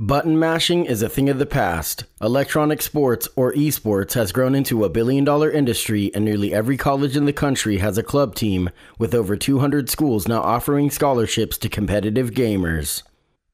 [0.00, 2.02] Button mashing is a thing of the past.
[2.20, 7.16] Electronic sports, or esports, has grown into a billion dollar industry, and nearly every college
[7.16, 11.68] in the country has a club team, with over 200 schools now offering scholarships to
[11.68, 13.04] competitive gamers.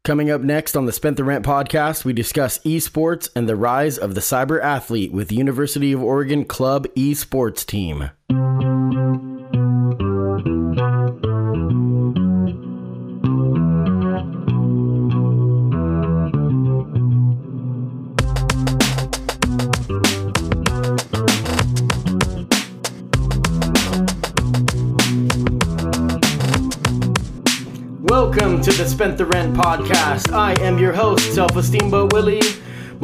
[0.03, 3.99] Coming up next on the Spent the Rent podcast, we discuss esports and the rise
[3.99, 8.13] of the cyber athlete with the University of Oregon Club esports team.
[28.11, 30.33] Welcome to the Spent the Rent podcast.
[30.33, 32.43] I am your host, Self Esteem Bo Willie.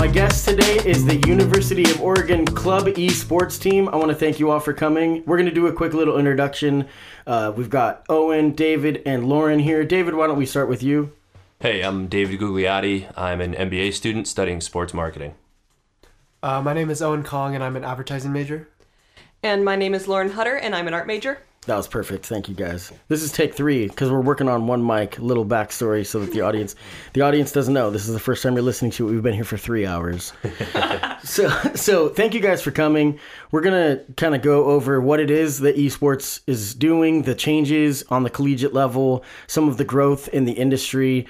[0.00, 3.88] My guest today is the University of Oregon Club esports team.
[3.88, 5.22] I want to thank you all for coming.
[5.24, 6.88] We're going to do a quick little introduction.
[7.24, 9.84] Uh, we've got Owen, David, and Lauren here.
[9.84, 11.12] David, why don't we start with you?
[11.60, 13.08] Hey, I'm David Gugliotti.
[13.16, 15.36] I'm an MBA student studying sports marketing.
[16.42, 18.68] Uh, my name is Owen Kong, and I'm an advertising major.
[19.41, 21.42] And my name is Lauren Hutter, and I'm an art major.
[21.67, 22.27] That was perfect.
[22.27, 22.92] Thank you guys.
[23.09, 25.19] This is take three because we're working on one mic.
[25.19, 26.77] Little backstory so that the audience,
[27.12, 27.91] the audience doesn't know.
[27.91, 29.12] This is the first time you're listening to it.
[29.12, 30.33] We've been here for three hours.
[31.25, 33.19] so, so thank you guys for coming.
[33.50, 38.05] We're gonna kind of go over what it is that esports is doing, the changes
[38.10, 41.26] on the collegiate level, some of the growth in the industry,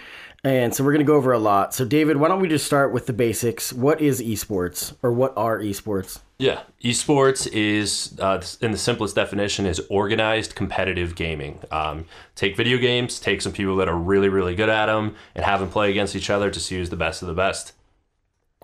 [0.47, 1.75] and so we're gonna go over a lot.
[1.75, 3.73] So, David, why don't we just start with the basics?
[3.73, 6.21] What is esports, or what are esports?
[6.39, 11.59] Yeah, esports is, uh, in the simplest definition, is organized competitive gaming.
[11.73, 12.05] Um,
[12.37, 15.59] take video games, take some people that are really, really good at them, and have
[15.59, 17.73] them play against each other to see who's the best of the best.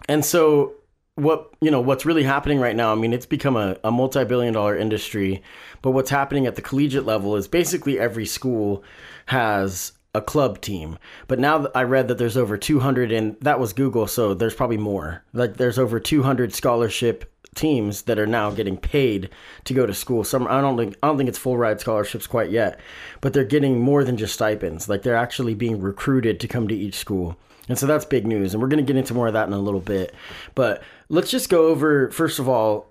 [0.09, 0.75] And so,
[1.17, 2.93] what you know, what's really happening right now?
[2.93, 5.43] I mean, it's become a, a multi-billion-dollar industry,
[5.81, 8.85] but what's happening at the collegiate level is basically every school
[9.27, 10.99] has a club team.
[11.27, 14.77] But now I read that there's over 200, and that was Google, so there's probably
[14.77, 15.25] more.
[15.33, 19.29] Like there's over 200 scholarship teams that are now getting paid
[19.65, 20.25] to go to school.
[20.25, 22.81] Some I don't think I don't think it's full ride scholarships quite yet,
[23.21, 24.89] but they're getting more than just stipends.
[24.89, 27.37] Like they're actually being recruited to come to each school.
[27.69, 28.55] And so that's big news.
[28.55, 30.15] And we're going to get into more of that in a little bit.
[30.55, 32.89] But let's just go over first of all,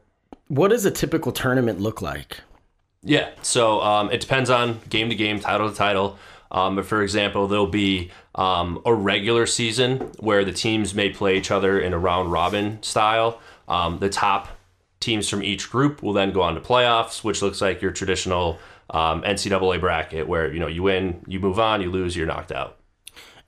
[0.48, 2.40] what does a typical tournament look like?
[3.04, 6.20] Yeah, so um, it depends on game to game, title to title.
[6.52, 11.38] Um, but for example, there'll be um, a regular season where the teams may play
[11.38, 13.40] each other in a round robin style.
[13.68, 14.50] Um, the top
[15.00, 18.60] teams from each group will then go on to playoffs, which looks like your traditional
[18.90, 22.52] um, NCAA bracket, where you know you win, you move on, you lose, you're knocked
[22.52, 22.78] out.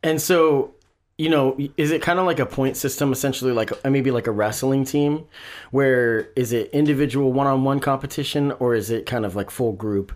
[0.01, 0.73] And so,
[1.17, 4.31] you know, is it kind of like a point system, essentially, like maybe like a
[4.31, 5.25] wrestling team,
[5.71, 10.13] where is it individual one-on-one competition, or is it kind of like full group?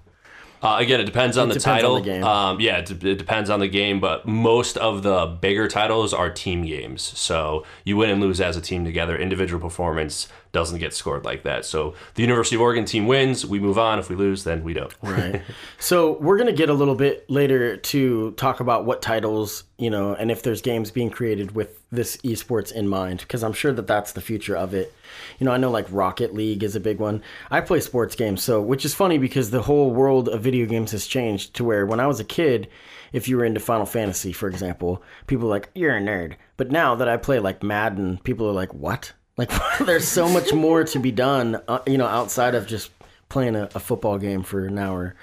[0.61, 1.95] Uh, again, it depends on It the depends on title.
[1.95, 2.23] the game.
[2.23, 6.29] Um, yeah, it, it depends on the game, but most of the bigger titles are
[6.31, 7.01] team games.
[7.03, 9.15] So you win and lose as a team together.
[9.17, 11.65] Individual performance doesn't get scored like that.
[11.65, 13.99] So the University of Oregon team wins, we move on.
[13.99, 14.93] If we lose, then we don't.
[15.03, 15.41] Right.
[15.79, 20.15] so we're gonna get a little bit later to talk about what titles, you know,
[20.15, 23.85] and if there's games being created with this esports in mind, because I'm sure that
[23.87, 24.91] that's the future of it.
[25.39, 27.21] You know, I know like Rocket League is a big one.
[27.51, 30.91] I play sports games, so which is funny because the whole world of video games
[30.91, 32.67] has changed to where when I was a kid,
[33.13, 36.71] if you were into Final Fantasy, for example, people were like, "You're a nerd." But
[36.71, 39.51] now that I play like Madden, people are like, "What?" Like,
[39.85, 42.91] there's so much more to be done, uh, you know, outside of just
[43.29, 45.15] playing a, a football game for an hour.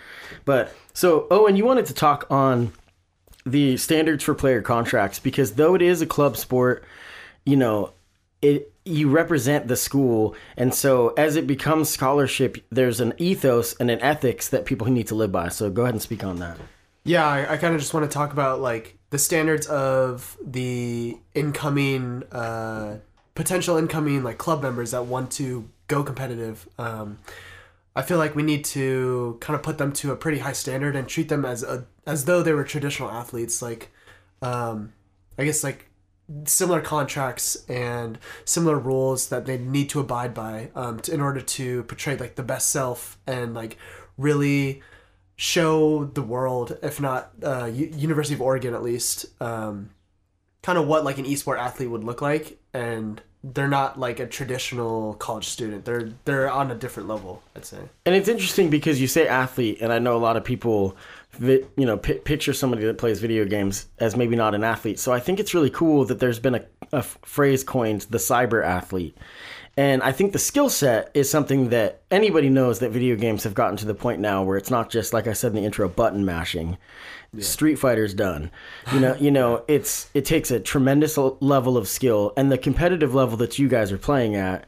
[0.44, 2.72] But so, Owen, you wanted to talk on
[3.46, 6.84] the standards for player contracts because though it is a club sport,
[7.44, 7.92] you know,
[8.40, 13.90] it you represent the school, and so as it becomes scholarship, there's an ethos and
[13.90, 15.48] an ethics that people need to live by.
[15.48, 16.58] So go ahead and speak on that.
[17.04, 21.18] Yeah, I, I kind of just want to talk about like the standards of the
[21.34, 22.98] incoming, uh,
[23.34, 26.68] potential incoming like club members that want to go competitive.
[26.78, 27.18] Um,
[27.96, 30.96] I feel like we need to kind of put them to a pretty high standard
[30.96, 33.62] and treat them as a as though they were traditional athletes.
[33.62, 33.90] Like,
[34.42, 34.92] um,
[35.38, 35.90] I guess like
[36.44, 41.40] similar contracts and similar rules that they need to abide by um, to, in order
[41.40, 43.76] to portray like the best self and like
[44.16, 44.82] really
[45.36, 49.90] show the world, if not uh, U- University of Oregon at least, um,
[50.62, 53.20] kind of what like an esport athlete would look like, and
[53.52, 55.84] they're not like a traditional college student.
[55.84, 57.78] They're they're on a different level, I'd say.
[58.06, 60.96] And it's interesting because you say athlete, and I know a lot of people,
[61.38, 64.98] you know, pi picture somebody that plays video games as maybe not an athlete.
[64.98, 68.64] So I think it's really cool that there's been a, a phrase coined, the cyber
[68.64, 69.16] athlete.
[69.76, 73.54] And I think the skill set is something that anybody knows that video games have
[73.54, 75.88] gotten to the point now where it's not just like I said in the intro,
[75.88, 76.78] button mashing.
[77.38, 78.50] Street Fighter's done.
[78.92, 83.14] You know, you know, it's it takes a tremendous level of skill, and the competitive
[83.14, 84.66] level that you guys are playing at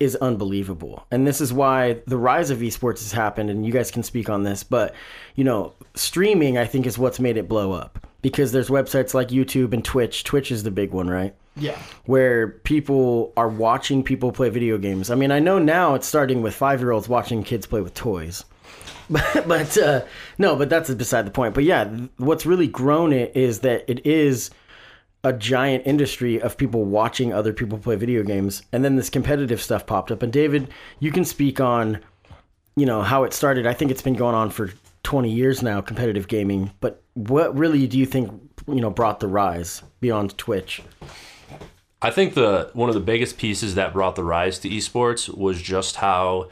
[0.00, 1.06] is unbelievable.
[1.10, 4.28] And this is why the rise of esports has happened, and you guys can speak
[4.28, 4.62] on this.
[4.62, 4.94] But
[5.34, 9.28] you know, streaming I think is what's made it blow up because there's websites like
[9.28, 10.24] YouTube and Twitch.
[10.24, 11.34] Twitch is the big one, right?
[11.58, 11.78] Yeah.
[12.04, 15.10] where people are watching people play video games.
[15.10, 17.94] I mean, I know now it's starting with five year olds watching kids play with
[17.94, 18.44] toys.
[19.10, 20.04] But, but uh,
[20.36, 21.54] no, but that's beside the point.
[21.54, 24.50] But yeah, what's really grown it is that it is
[25.26, 28.62] a giant industry of people watching other people play video games.
[28.72, 30.22] And then this competitive stuff popped up.
[30.22, 30.68] And David,
[31.00, 32.00] you can speak on,
[32.76, 33.66] you know, how it started.
[33.66, 34.70] I think it's been going on for
[35.02, 36.70] 20 years now, competitive gaming.
[36.80, 38.30] But what really do you think,
[38.68, 40.82] you know, brought the rise beyond Twitch?
[42.02, 45.60] I think the one of the biggest pieces that brought the rise to esports was
[45.62, 46.50] just how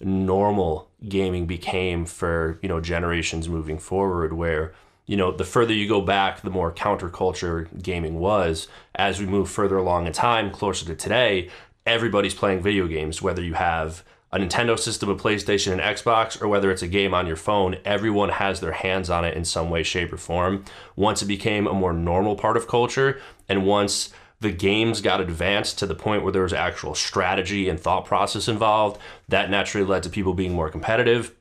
[0.00, 4.74] normal gaming became for you know generations moving forward where
[5.06, 9.48] you know the further you go back the more counterculture gaming was as we move
[9.48, 11.48] further along in time closer to today
[11.86, 16.48] everybody's playing video games whether you have a Nintendo system, a PlayStation, an Xbox, or
[16.48, 19.70] whether it's a game on your phone, everyone has their hands on it in some
[19.70, 20.64] way, shape, or form.
[20.96, 24.10] Once it became a more normal part of culture, and once
[24.40, 28.48] the games got advanced to the point where there was actual strategy and thought process
[28.48, 31.34] involved, that naturally led to people being more competitive,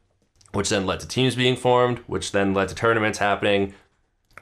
[0.54, 3.74] which then led to teams being formed, which then led to tournaments happening,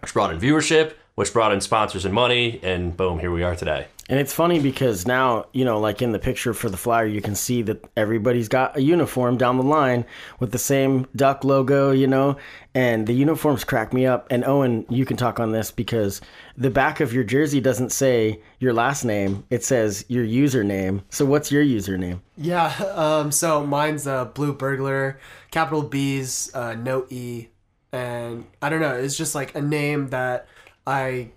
[0.02, 3.56] which brought in viewership, which brought in sponsors and money, and boom, here we are
[3.56, 3.88] today.
[4.10, 7.22] And it's funny because now, you know, like in the picture for the flyer, you
[7.22, 10.06] can see that everybody's got a uniform down the line
[10.40, 12.36] with the same duck logo, you know,
[12.76, 14.28] and the uniforms crack me up.
[14.30, 16.20] And Owen, you can talk on this because
[16.58, 21.02] the back of your jersey doesn't say your last name, it says your username.
[21.10, 22.20] So what's your username?
[22.38, 22.74] Yeah.
[23.04, 25.20] Um, so mine's uh, Blue Burglar,
[25.52, 27.48] capital B's, uh, no E,
[27.92, 28.94] and I don't know.
[28.96, 30.48] It's just like a name that
[30.86, 31.32] I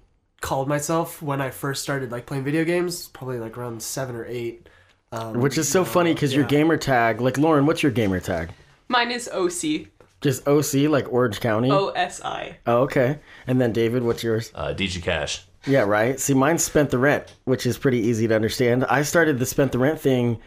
[0.47, 4.25] called myself when I first started like playing video games, probably like around seven or
[4.27, 4.69] eight.
[5.11, 6.51] Um, Which is so funny because your yeah.
[6.51, 8.51] gamer tag, like Lauren, what's your gamer tag?
[8.87, 9.89] Mine is OC.
[10.21, 11.69] Just OC, like Orange County?
[11.73, 12.59] O S I.
[12.65, 13.19] Oh, okay.
[13.49, 14.53] And then David, what's yours?
[14.55, 15.43] Uh, DG Cash.
[15.67, 16.19] Yeah, right.
[16.21, 18.85] See, mine spent the rent, which is pretty easy to understand.
[18.85, 20.39] I started the spent the rent thing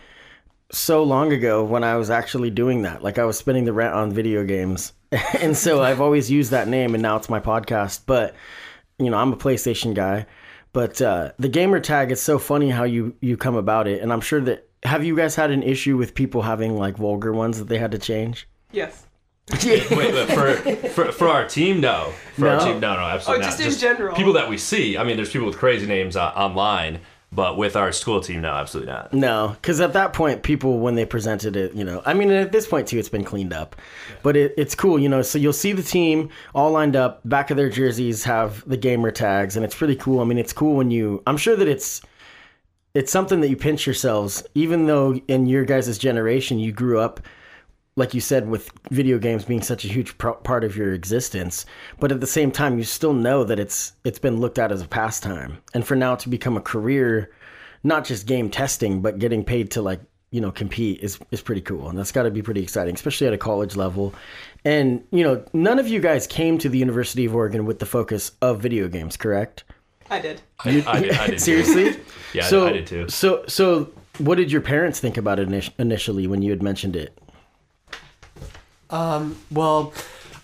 [0.72, 3.04] so long ago when I was actually doing that.
[3.04, 4.94] Like I was spending the rent on video games.
[5.42, 8.04] and so I've always used that name and now it's my podcast.
[8.06, 8.34] But
[9.00, 10.26] you know, I'm a PlayStation guy.
[10.72, 14.02] But uh, the gamer tag is so funny how you you come about it.
[14.02, 17.34] And I'm sure that have you guys had an issue with people having like vulgar
[17.34, 18.48] ones that they had to change?
[18.72, 19.06] Yes.
[19.66, 20.54] Wait, but for,
[20.90, 22.14] for for our team, no.
[22.36, 22.50] For No?
[22.50, 23.58] our team, no, no, absolutely Oh, not.
[23.58, 24.16] just in general.
[24.16, 24.96] People that we see.
[24.96, 27.00] I mean, there's people with crazy names uh, online,
[27.32, 29.14] but with our school team, no, absolutely not.
[29.14, 32.52] No, because at that point, people when they presented it, you know, I mean, at
[32.52, 33.76] this point too, it's been cleaned up,
[34.24, 35.22] but it, it's cool, you know.
[35.22, 39.12] So you'll see the team all lined up, back of their jerseys have the gamer
[39.12, 40.22] tags, and it's pretty cool.
[40.22, 41.22] I mean, it's cool when you.
[41.28, 42.02] I'm sure that it's
[42.96, 47.20] it's something that you pinch yourselves, even though in your guys' generation you grew up,
[48.00, 51.66] like you said, with video games being such a huge pro- part of your existence.
[52.00, 54.82] But at the same time, you still know that it's it's been looked at as
[54.82, 57.30] a pastime, and for now to become a career,
[57.84, 60.00] not just game testing, but getting paid to like
[60.32, 63.28] you know compete is is pretty cool, and that's got to be pretty exciting, especially
[63.28, 64.14] at a college level.
[64.66, 67.86] And you know, none of you guys came to the University of Oregon with the
[67.86, 69.64] focus of video games, correct?
[70.10, 70.42] I did.
[70.66, 71.42] I, I did, I did.
[71.50, 71.96] Seriously?
[72.34, 73.10] Yeah, I- so, I did too.
[73.10, 77.16] So, so what did your parents think about it initially when you had mentioned it?
[78.90, 79.94] Um, well,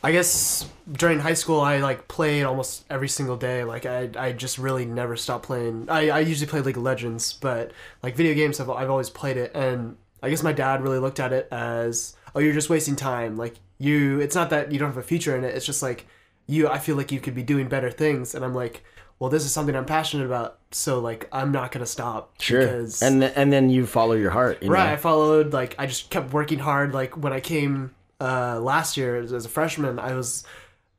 [0.04, 3.64] I guess during high school I like played almost every single day.
[3.64, 5.88] Like I, I just really never stopped playing.
[5.90, 7.72] I, I usually play League of Legends, but
[8.04, 9.52] like video games, I've, I've always played it.
[9.56, 13.36] And I guess my dad really looked at it as, oh, you're just wasting time.
[13.36, 15.56] Like you, it's not that you don't have a future in it.
[15.56, 16.06] It's just like
[16.48, 16.68] you.
[16.68, 18.36] I feel like you could be doing better things.
[18.36, 18.84] And I'm like,
[19.18, 20.60] well, this is something I'm passionate about.
[20.72, 22.40] So like I'm not gonna stop.
[22.40, 22.62] Sure.
[22.62, 24.62] Because, and th- and then you follow your heart.
[24.62, 24.94] You Right, know?
[24.94, 26.94] I followed like I just kept working hard.
[26.94, 30.46] Like when I came uh, last year as, a freshman, I was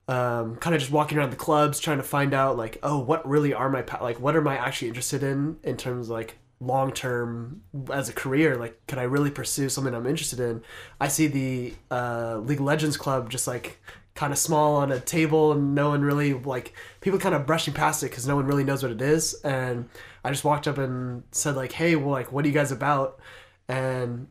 [0.08, 3.26] um, kind of just walking around the clubs trying to find out like oh what
[3.28, 6.92] really are my like what am I actually interested in in terms of like long
[6.92, 8.56] term as a career?
[8.56, 10.62] Like can I really pursue something I'm interested in?
[11.00, 13.80] I see the uh, League Legends club just like
[14.14, 17.74] kind of small on a table and no one really like people kind of brushing
[17.74, 19.34] past it because no one really knows what it is.
[19.42, 19.88] And
[20.24, 23.18] I just walked up and said like hey well like what are you guys about?
[23.68, 24.28] And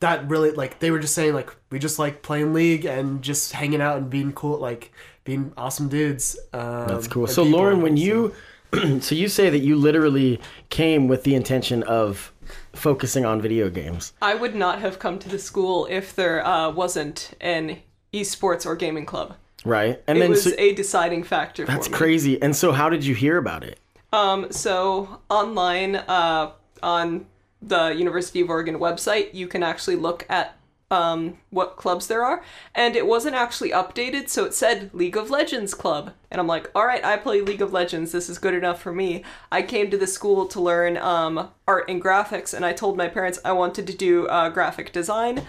[0.00, 3.52] that really like they were just saying like we just like playing league and just
[3.52, 4.92] hanging out and being cool like
[5.24, 7.26] being awesome dudes um, That's cool.
[7.26, 8.34] So people, Lauren, when so- you
[9.00, 12.32] so you say that you literally came with the intention of
[12.72, 14.12] focusing on video games.
[14.22, 17.78] I would not have come to the school if there uh, wasn't an
[18.12, 19.34] esports or gaming club.
[19.64, 20.02] Right.
[20.06, 21.98] And it then was so, a deciding factor that's for me.
[21.98, 22.42] crazy.
[22.42, 23.78] And so how did you hear about it?
[24.12, 26.52] Um, so online uh,
[26.82, 27.26] on
[27.62, 30.56] the University of Oregon website, you can actually look at
[30.90, 32.42] um, what clubs there are,
[32.74, 36.70] and it wasn't actually updated, so it said League of Legends Club, and I'm like,
[36.74, 38.10] all right, I play League of Legends.
[38.10, 39.22] This is good enough for me.
[39.52, 43.06] I came to the school to learn um, art and graphics, and I told my
[43.06, 45.46] parents I wanted to do uh, graphic design,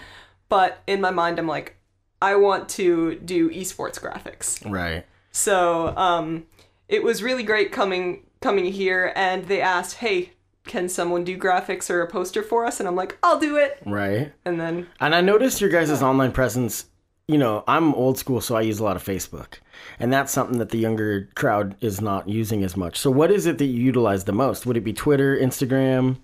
[0.48, 1.76] but in my mind, I'm like,
[2.20, 4.64] I want to do esports graphics.
[4.70, 5.04] Right.
[5.32, 6.46] So um,
[6.88, 11.90] it was really great coming coming here, and they asked, "Hey, can someone do graphics
[11.90, 14.32] or a poster for us?" And I'm like, "I'll do it." Right.
[14.44, 16.86] And then And I noticed your guys' online presence.
[17.28, 19.54] You know, I'm old school, so I use a lot of Facebook.
[19.98, 22.98] And that's something that the younger crowd is not using as much.
[22.98, 24.66] So, what is it that you utilize the most?
[24.66, 26.16] Would it be Twitter, Instagram?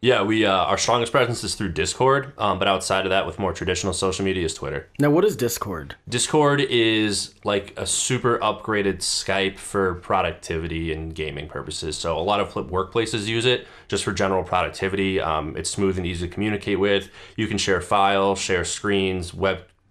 [0.00, 3.38] Yeah, we uh, our strongest presence is through Discord, um, but outside of that, with
[3.38, 4.88] more traditional social media, is Twitter.
[4.98, 5.96] Now, what is Discord?
[6.08, 11.96] Discord is like a super upgraded Skype for productivity and gaming purposes.
[11.96, 15.20] So a lot of flip workplaces use it just for general productivity.
[15.20, 17.08] Um, it's smooth and easy to communicate with.
[17.36, 19.32] You can share files, share screens,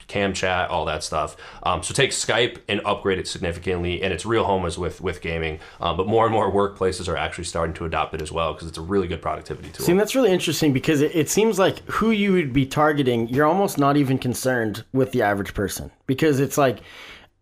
[0.07, 1.35] webcam chat, all that stuff.
[1.63, 5.21] Um, so take Skype and upgrade it significantly, and its real home is with with
[5.21, 5.59] gaming.
[5.79, 8.67] Um, but more and more workplaces are actually starting to adopt it as well because
[8.67, 9.85] it's a really good productivity tool.
[9.85, 13.45] See, that's really interesting because it, it seems like who you would be targeting, you're
[13.45, 16.79] almost not even concerned with the average person because it's like,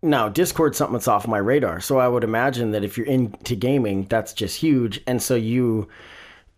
[0.02, 1.80] now Discord's something that's off my radar.
[1.80, 5.88] So I would imagine that if you're into gaming, that's just huge, and so you,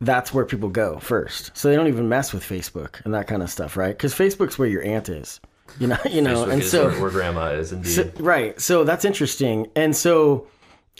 [0.01, 1.55] that's where people go first.
[1.55, 3.95] So they don't even mess with Facebook and that kind of stuff, right?
[3.95, 5.39] Because Facebook's where your aunt is,
[5.79, 7.89] you know, you know, Facebook and is so where, where grandma is indeed.
[7.89, 8.59] so- right.
[8.61, 9.69] So that's interesting.
[9.75, 10.47] And so,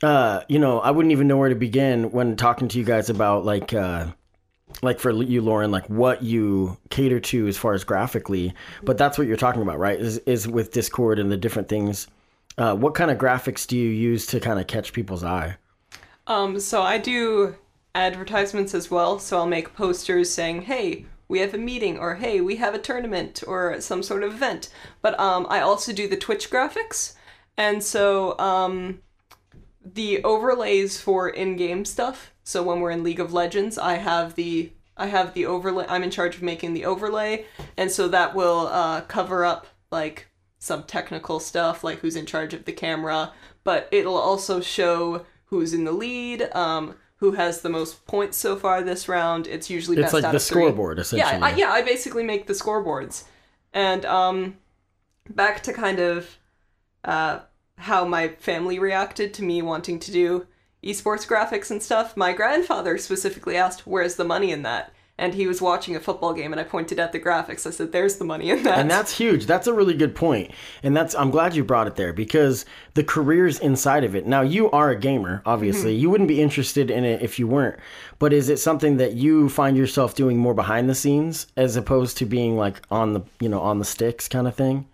[0.04, 3.10] uh, you know, I wouldn't even know where to begin when talking to you guys
[3.10, 4.08] about like, uh,
[4.82, 8.54] like for you, Lauren, like what you cater to as far as graphically.
[8.84, 9.98] But that's what you're talking about, right?
[10.00, 12.08] Is is with Discord and the different things.
[12.58, 15.58] Uh, what kind of graphics do you use to kind of catch people's eye?
[16.28, 17.56] um, so I do
[17.94, 19.20] advertisements as well.
[19.20, 22.80] So I'll make posters saying, "Hey." We have a meeting, or hey, we have a
[22.80, 24.70] tournament, or some sort of event.
[25.02, 27.16] But um, I also do the Twitch graphics,
[27.58, 29.02] and so um,
[29.84, 32.32] the overlays for in-game stuff.
[32.44, 35.86] So when we're in League of Legends, I have the I have the overlay.
[35.90, 40.28] I'm in charge of making the overlay, and so that will uh, cover up like
[40.60, 43.34] some technical stuff, like who's in charge of the camera.
[43.64, 48.56] But it'll also show who's in the lead, um, who has the most points so
[48.56, 49.48] far this round.
[49.48, 50.64] It's usually It's best like out the of three.
[50.64, 51.40] scoreboard, essentially.
[51.40, 51.72] Yeah, I, yeah.
[51.72, 53.24] I basically make the scoreboards,
[53.74, 54.58] and um,
[55.30, 56.38] back to kind of
[57.04, 57.40] uh,
[57.78, 60.48] how my family reacted to me wanting to do
[60.84, 62.16] esports graphics and stuff.
[62.16, 66.34] My grandfather specifically asked, "Where's the money in that?" And he was watching a football
[66.34, 67.66] game, and I pointed at the graphics.
[67.66, 69.46] I said, "There's the money in that." And that's huge.
[69.46, 70.52] That's a really good point.
[70.84, 74.28] And that's I'm glad you brought it there because the careers inside of it.
[74.28, 75.94] Now you are a gamer, obviously.
[75.94, 76.02] Mm-hmm.
[76.02, 77.80] You wouldn't be interested in it if you weren't.
[78.20, 82.18] But is it something that you find yourself doing more behind the scenes as opposed
[82.18, 84.86] to being like on the, you know, on the sticks kind of thing?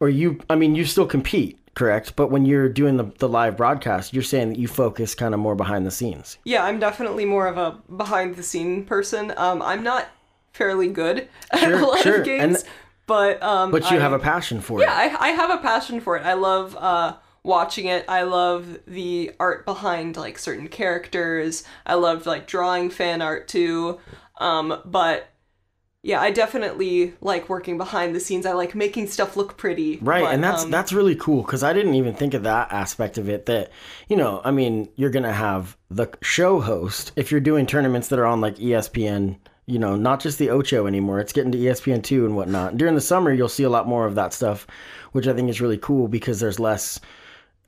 [0.00, 2.16] Or you I mean, you still compete, correct?
[2.16, 5.38] But when you're doing the, the live broadcast, you're saying that you focus kind of
[5.38, 6.38] more behind the scenes.
[6.44, 9.32] Yeah, I'm definitely more of a behind the scene person.
[9.36, 10.08] Um, I'm not
[10.52, 12.72] fairly good at Sure, a lot sure, of games, and-
[13.06, 15.14] but um, But you I- have a passion for yeah, it.
[15.20, 16.26] I, I have a passion for it.
[16.26, 17.14] I love uh,
[17.44, 18.04] watching it.
[18.08, 21.62] I love the art behind like certain characters.
[21.86, 24.00] I love like drawing fan art too.
[24.38, 25.28] Um, but
[26.06, 28.46] yeah, I definitely like working behind the scenes.
[28.46, 29.98] I like making stuff look pretty.
[30.00, 32.72] Right, but, and that's um, that's really cool because I didn't even think of that
[32.72, 33.46] aspect of it.
[33.46, 33.72] That
[34.06, 38.20] you know, I mean, you're gonna have the show host if you're doing tournaments that
[38.20, 39.38] are on like ESPN.
[39.68, 41.18] You know, not just the Ocho anymore.
[41.18, 42.76] It's getting to ESPN two and whatnot.
[42.76, 44.64] During the summer, you'll see a lot more of that stuff,
[45.10, 47.00] which I think is really cool because there's less.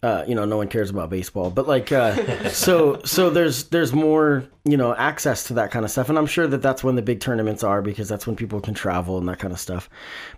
[0.01, 3.93] Uh, you know, no one cares about baseball, but like, uh, so so there's there's
[3.93, 6.95] more you know access to that kind of stuff, and I'm sure that that's when
[6.95, 9.91] the big tournaments are because that's when people can travel and that kind of stuff.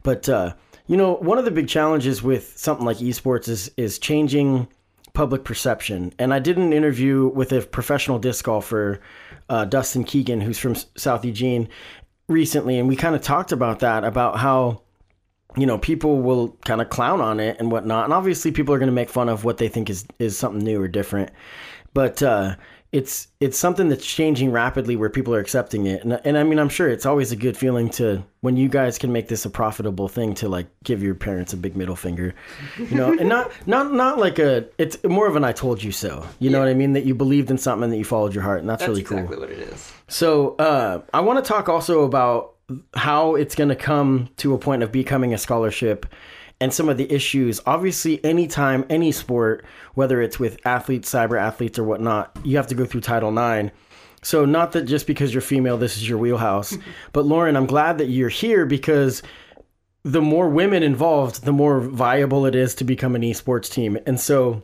[0.02, 0.54] But uh,
[0.86, 4.66] You know, one of the big challenges with something like esports is is changing
[5.12, 6.12] public perception.
[6.18, 9.00] And I did an interview with a professional disc golfer,
[9.48, 11.68] uh, Dustin Keegan, who's from South Eugene,
[12.28, 14.82] recently, and we kind of talked about that about how
[15.56, 18.78] you know people will kind of clown on it and whatnot, and obviously people are
[18.78, 21.30] going to make fun of what they think is is something new or different,
[21.94, 22.22] but.
[22.22, 22.56] uh
[22.92, 26.58] it's it's something that's changing rapidly where people are accepting it and, and i mean
[26.58, 29.50] i'm sure it's always a good feeling to when you guys can make this a
[29.50, 32.34] profitable thing to like give your parents a big middle finger
[32.78, 35.92] you know and not not not like a it's more of an i told you
[35.92, 38.42] so you know what i mean that you believed in something that you followed your
[38.42, 39.92] heart and that's, That's really exactly cool Exactly what it is.
[40.08, 42.54] so uh, I want to talk also about
[42.94, 46.06] how it's going to come to a point of becoming a scholarship
[46.60, 47.60] and some of the issues.
[47.66, 52.74] Obviously, anytime, any sport, whether it's with athletes, cyber athletes, or whatnot, you have to
[52.74, 53.70] go through Title IX.
[54.22, 56.76] So, not that just because you're female, this is your wheelhouse.
[57.12, 59.22] but, Lauren, I'm glad that you're here because
[60.02, 63.98] the more women involved, the more viable it is to become an esports team.
[64.06, 64.62] And so,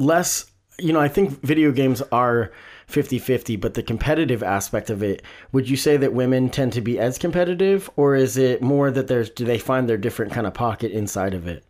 [0.00, 2.50] less you know i think video games are
[2.90, 6.98] 50-50 but the competitive aspect of it would you say that women tend to be
[6.98, 10.54] as competitive or is it more that there's do they find their different kind of
[10.54, 11.64] pocket inside of it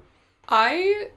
[0.51, 1.11] I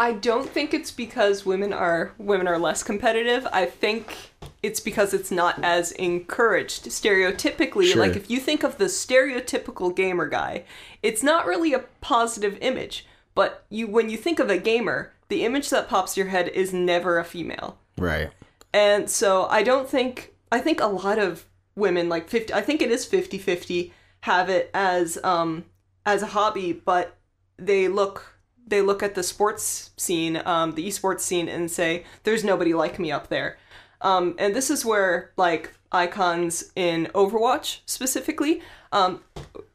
[0.00, 3.46] I don't think it's because women are women are less competitive.
[3.52, 7.92] I think it's because it's not as encouraged stereotypically.
[7.92, 8.00] Sure.
[8.00, 10.64] Like if you think of the stereotypical gamer guy,
[11.02, 13.06] it's not really a positive image.
[13.34, 16.72] But you when you think of a gamer, the image that pops your head is
[16.72, 17.78] never a female.
[17.98, 18.30] right
[18.72, 21.46] And so I don't think I think a lot of
[21.76, 25.64] women like 50 I think it is 50-50 have it as um
[26.06, 27.16] as a hobby, but
[27.58, 28.36] they look
[28.66, 32.98] they look at the sports scene, um the esports scene and say there's nobody like
[32.98, 33.58] me up there.
[34.00, 38.62] Um and this is where like icons in Overwatch specifically,
[38.92, 39.22] um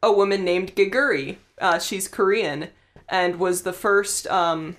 [0.01, 2.69] a woman named Geguri, uh she's Korean
[3.09, 4.77] and was the first um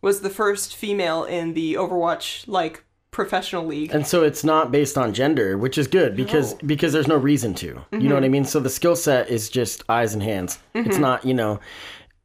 [0.00, 3.94] was the first female in the Overwatch like professional league.
[3.94, 7.52] and so it's not based on gender which is good because because there's no reason
[7.54, 8.44] to you know what i mean?
[8.44, 10.58] So the skill set is just eyes and hands.
[10.74, 11.60] It's not you know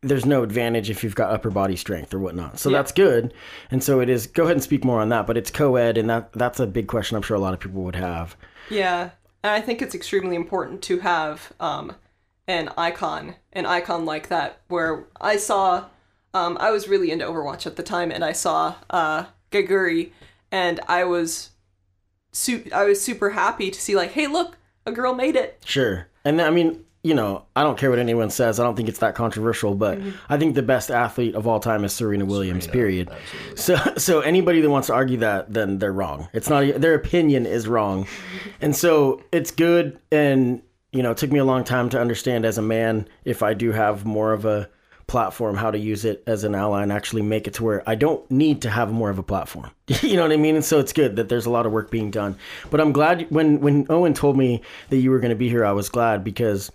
[0.02, 2.60] there's no advantage if you've got upper body strength or whatnot.
[2.60, 3.34] So that's good.
[3.72, 6.10] And so it is go ahead and speak more on that but it's co-ed and
[6.10, 8.38] that that's a big question i'm sure a lot of people would have.
[8.70, 9.10] Yeah,
[9.44, 11.96] and I think it's extremely important to have um,
[12.48, 14.62] an icon, an icon like that.
[14.70, 15.86] Where I saw,
[16.34, 20.12] um, I was really into Overwatch at the time, and I saw uh, Geguri,
[20.52, 21.52] and I was,
[22.32, 25.62] su- I was super happy to see like, hey, look, a girl made it.
[25.66, 26.08] Sure.
[26.24, 28.60] And I mean, you know, I don't care what anyone says.
[28.60, 30.12] I don't think it's that controversial, but mm-hmm.
[30.28, 33.10] I think the best athlete of all time is Serena Williams, period.
[33.56, 36.28] So so anybody that wants to argue that, then they're wrong.
[36.34, 38.08] It's not their opinion is wrong.
[38.60, 42.44] And so it's good and you know, it took me a long time to understand
[42.44, 44.68] as a man if I do have more of a
[45.08, 47.96] platform how to use it as an ally and actually make it to where I
[47.96, 49.72] don't need to have more of a platform.
[50.02, 50.56] you know what I mean?
[50.56, 52.38] And so it's good that there's a lot of work being done.
[52.70, 55.66] But I'm glad when when Owen told me that you were going to be here,
[55.66, 56.72] I was glad because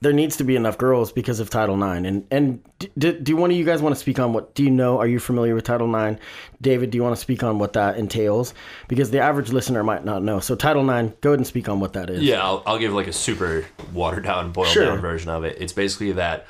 [0.00, 2.06] there needs to be enough girls because of Title IX.
[2.06, 2.62] And and
[2.98, 4.54] do, do one of you guys want to speak on what?
[4.54, 4.98] Do you know?
[4.98, 6.20] Are you familiar with Title IX?
[6.60, 8.52] David, do you want to speak on what that entails?
[8.88, 10.40] Because the average listener might not know.
[10.40, 12.22] So Title IX, go ahead and speak on what that is.
[12.22, 14.84] Yeah, I'll, I'll give like a super watered down, boiled Sure.
[14.86, 15.56] down version of it.
[15.60, 16.46] It's basically that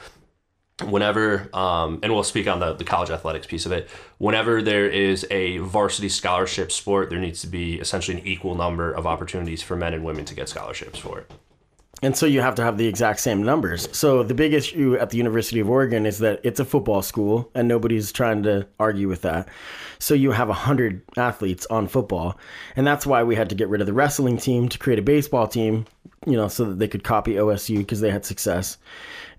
[0.82, 4.88] whenever, um, and we'll speak on the, the college athletics piece of it, whenever there
[4.88, 9.62] is a varsity scholarship sport, there needs to be essentially an equal number of opportunities
[9.62, 11.30] for men and women to get scholarships for it.
[12.02, 13.88] And so you have to have the exact same numbers.
[13.96, 17.50] So the big issue at the University of Oregon is that it's a football school
[17.54, 19.48] and nobody's trying to argue with that.
[20.00, 22.36] So you have 100 athletes on football.
[22.76, 25.02] And that's why we had to get rid of the wrestling team to create a
[25.02, 25.86] baseball team,
[26.26, 28.76] you know, so that they could copy OSU because they had success.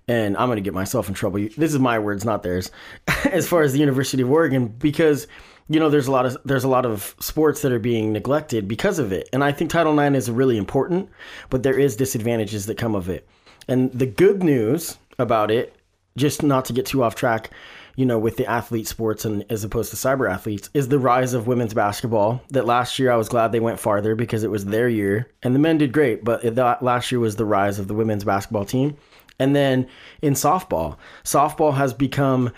[0.08, 1.40] And I'm going to get myself in trouble.
[1.56, 2.70] This is my words, not theirs.
[3.24, 5.26] as far as the University of Oregon because
[5.68, 8.68] you know there's a lot of there's a lot of sports that are being neglected
[8.68, 11.08] because of it and i think title ix is really important
[11.50, 13.28] but there is disadvantages that come of it
[13.68, 15.74] and the good news about it
[16.16, 17.50] just not to get too off track
[17.96, 21.34] you know with the athlete sports and as opposed to cyber athletes is the rise
[21.34, 24.66] of women's basketball that last year i was glad they went farther because it was
[24.66, 27.88] their year and the men did great but that last year was the rise of
[27.88, 28.96] the women's basketball team
[29.38, 29.86] and then
[30.22, 32.50] in softball softball has become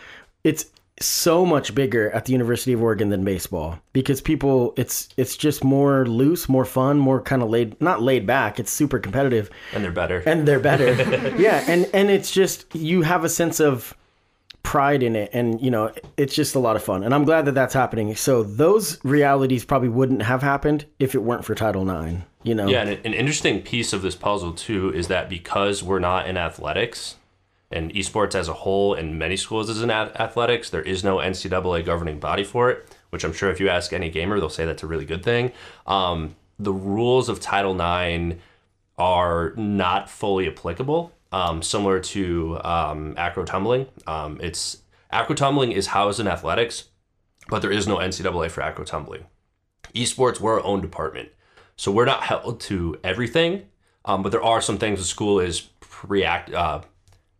[0.44, 0.66] it's
[1.00, 5.62] so much bigger at the University of Oregon than baseball because people it's it's just
[5.62, 8.58] more loose, more fun, more kind of laid not laid back.
[8.58, 10.22] It's super competitive And they're better.
[10.26, 10.94] and they're better.
[11.38, 13.94] yeah, and and it's just you have a sense of
[14.68, 17.46] pride in it and you know it's just a lot of fun and i'm glad
[17.46, 21.88] that that's happening so those realities probably wouldn't have happened if it weren't for title
[21.88, 25.82] ix you know Yeah, and an interesting piece of this puzzle too is that because
[25.82, 27.16] we're not in athletics,
[27.70, 30.70] And esports as a whole in many schools is in ath- athletics.
[30.70, 34.08] There is no NCAA governing body for it, which I'm sure if you ask any
[34.10, 35.52] gamer, they'll say that's a really good thing.
[35.86, 38.36] Um, the rules of Title IX
[38.96, 43.86] are not fully applicable, um, similar to um, acro tumbling.
[44.06, 46.84] Um, it's acro tumbling is housed in athletics,
[47.48, 49.26] but there is no NCAA for acro tumbling.
[49.94, 51.30] Esports, we're our own department,
[51.76, 53.66] so we're not held to everything,
[54.04, 55.68] um, but there are some things the school is
[56.06, 56.82] react uh,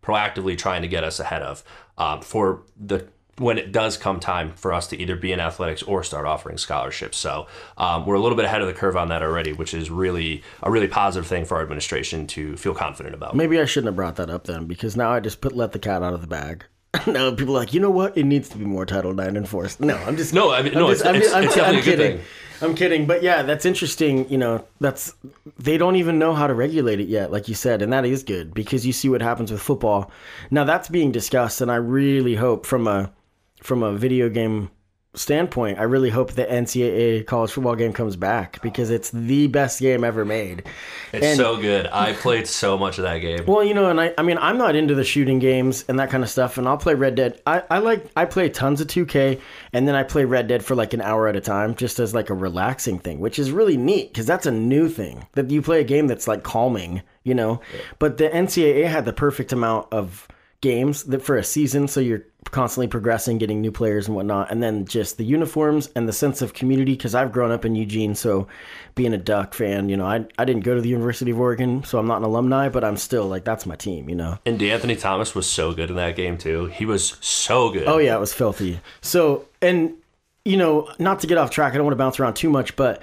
[0.02, 1.62] proactively trying to get us ahead of
[1.98, 3.06] um, for the
[3.38, 6.58] when it does come time for us to either be in athletics or start offering
[6.58, 7.16] scholarships.
[7.16, 7.46] So
[7.76, 10.42] um, we're a little bit ahead of the curve on that already, which is really
[10.62, 13.34] a really positive thing for our administration to feel confident about.
[13.36, 15.78] Maybe I shouldn't have brought that up then, because now I just put let the
[15.78, 16.64] cat out of the bag.
[17.06, 18.16] no, people are like, you know what?
[18.16, 19.78] It needs to be more Title IX enforced.
[19.80, 21.70] No, I'm just No, I mean, I'm no, just- it's, I'm, it's, I'm, it's I'm
[21.70, 22.16] a good kidding.
[22.18, 22.26] thing.
[22.60, 24.28] I'm kidding, but yeah, that's interesting.
[24.28, 25.14] You know, that's
[25.60, 28.24] they don't even know how to regulate it yet, like you said, and that is
[28.24, 30.10] good because you see what happens with football.
[30.50, 33.12] Now that's being discussed, and I really hope from a
[33.62, 34.70] from a video game
[35.14, 39.80] standpoint, I really hope the NCAA college football game comes back because it's the best
[39.80, 40.64] game ever made.
[41.12, 41.88] It's And- so good.
[41.90, 43.44] I played so much of that game.
[43.46, 46.10] Well, you know, and I, I mean, I'm not into the shooting games and that
[46.10, 47.40] kind of stuff, and I'll play Red Dead.
[47.46, 49.40] I, I like, I play tons of 2K,
[49.72, 52.14] and then I play Red Dead for like an hour at a time, just as
[52.14, 55.62] like a relaxing thing, which is really neat because that's a new thing that you
[55.62, 57.60] play a game that's like calming, you know.
[57.98, 60.28] But the NCAA had the perfect amount of
[60.60, 64.62] games that for a season, so you're constantly progressing, getting new players and whatnot, and
[64.62, 66.92] then just the uniforms and the sense of community.
[66.92, 68.48] Because I've grown up in Eugene, so
[68.94, 71.84] being a Duck fan, you know, I I didn't go to the University of Oregon,
[71.84, 74.38] so I'm not an alumni, but I'm still like that's my team, you know.
[74.46, 76.66] And D'Anthony Thomas was so good in that game too.
[76.66, 77.86] He was so good.
[77.86, 78.80] Oh yeah, it was filthy.
[79.00, 79.94] So and
[80.44, 82.74] you know, not to get off track, I don't want to bounce around too much,
[82.74, 83.02] but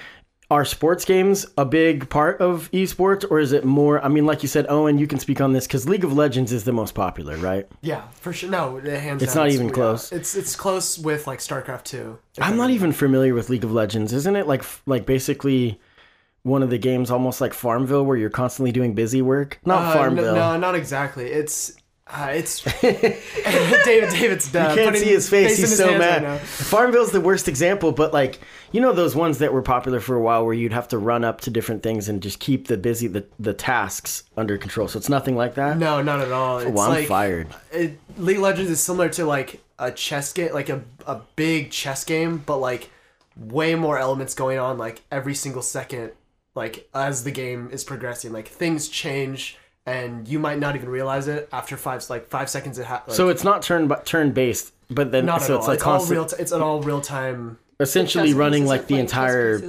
[0.51, 4.03] are sports games a big part of esports, or is it more?
[4.03, 6.51] I mean, like you said, Owen, you can speak on this because League of Legends
[6.51, 7.67] is the most popular, right?
[7.81, 8.49] Yeah, for sure.
[8.49, 10.11] No, hands It's down, not even yeah, close.
[10.11, 12.19] It's it's close with like StarCraft two.
[12.39, 14.13] I'm not even familiar with League of Legends.
[14.13, 15.79] Isn't it like like basically
[16.43, 19.59] one of the games almost like Farmville where you're constantly doing busy work?
[19.65, 20.35] Not Uh, Farmville.
[20.35, 21.25] No, no, not exactly.
[21.25, 21.75] It's
[22.07, 24.09] uh, it's David.
[24.11, 25.51] David's uh, You can't see his face.
[25.53, 26.23] in He's his so mad.
[26.23, 26.39] right.
[26.39, 28.39] Farmville's the worst example, but like
[28.71, 31.23] you know those ones that were popular for a while, where you'd have to run
[31.23, 34.87] up to different things and just keep the busy the, the tasks under control.
[34.87, 35.77] So it's nothing like that.
[35.77, 36.59] No, not at all.
[36.59, 37.47] It's well, I'm like, fired.
[37.71, 41.71] It, League of Legends is similar to like a chess game, like a a big
[41.71, 42.91] chess game, but like
[43.35, 46.11] way more elements going on, like every single second,
[46.53, 49.57] like as the game is progressing, like things change.
[49.87, 52.79] And you might not even realize it after five, like five seconds.
[52.79, 55.63] It ha- like, So it's not turn turn based, but then not so at it's
[55.63, 55.67] all.
[55.67, 56.25] like It's all constant, real.
[56.25, 57.59] T- it's an all real time.
[57.79, 59.61] essentially running like the entire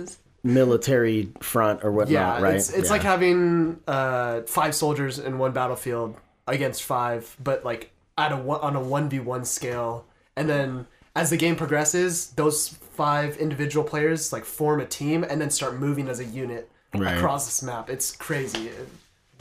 [0.42, 2.54] military front or whatnot, Yeah, right?
[2.54, 2.92] it's it's Yeah.
[2.92, 8.76] like having uh, five soldiers in one battlefield against five, but like at a on
[8.76, 10.06] a one v one scale.
[10.36, 15.40] And then as the game progresses, those five individual players like form a team and
[15.40, 17.16] then start moving as a unit Right.
[17.18, 17.90] across this map.
[17.90, 18.70] It's crazy.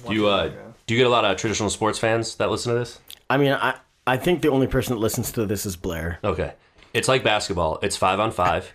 [0.06, 0.52] It- Do you uh,
[0.88, 3.00] do you get a lot of traditional sports fans that listen to this?
[3.30, 3.76] I mean, I
[4.08, 6.20] I think the only person that listens to this is Blair.
[6.24, 6.54] Okay.
[6.94, 7.80] It's like basketball.
[7.82, 8.72] It's five on five.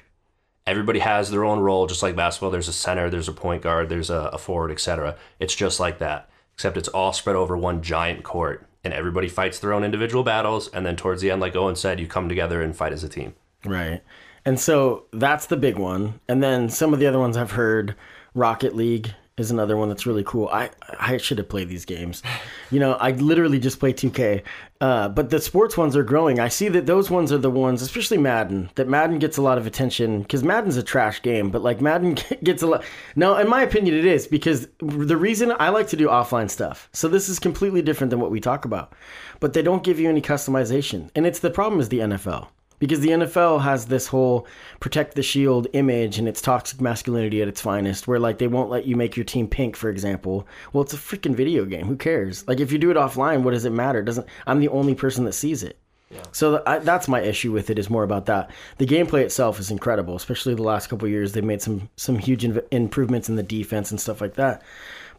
[0.67, 2.51] Everybody has their own role, just like basketball.
[2.51, 5.17] There's a center, there's a point guard, there's a, a forward, etc.
[5.39, 9.59] It's just like that, except it's all spread over one giant court, and everybody fights
[9.59, 10.69] their own individual battles.
[10.69, 13.09] And then towards the end, like Owen said, you come together and fight as a
[13.09, 13.35] team.
[13.65, 14.03] Right.
[14.45, 16.21] And so that's the big one.
[16.29, 17.95] And then some of the other ones I've heard
[18.35, 20.49] Rocket League is another one that's really cool.
[20.49, 22.23] I I should have played these games.
[22.71, 24.43] You know, I literally just play 2K.
[24.81, 26.41] Uh, but the sports ones are growing.
[26.41, 29.59] I see that those ones are the ones, especially Madden, that Madden gets a lot
[29.59, 32.85] of attention because Madden's a trash game, but like Madden gets a lot.
[33.17, 36.89] No, in my opinion, it is because the reason I like to do offline stuff.
[36.93, 38.95] So this is completely different than what we talk about.
[39.39, 41.11] But they don't give you any customization.
[41.15, 42.49] And it's the problem is the NFL
[42.81, 44.49] because the NFL has this whole
[44.81, 48.71] protect the shield image and it's toxic masculinity at its finest where like they won't
[48.71, 50.49] let you make your team pink for example.
[50.73, 51.87] Well it's a freaking video game.
[51.87, 52.47] Who cares?
[52.49, 54.01] Like if you do it offline what does it matter?
[54.01, 55.79] It doesn't i'm the only person that sees it.
[56.13, 56.23] Yeah.
[56.33, 58.51] so th- I, that's my issue with it is more about that.
[58.79, 61.33] The gameplay itself is incredible especially the last couple of years.
[61.33, 64.63] They've made some some huge inv- improvements in the defense and stuff like that.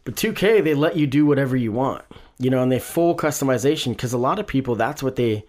[0.04, 2.04] But 2k they let you do whatever you want
[2.38, 5.44] you know and they full customization because a lot of people that's what they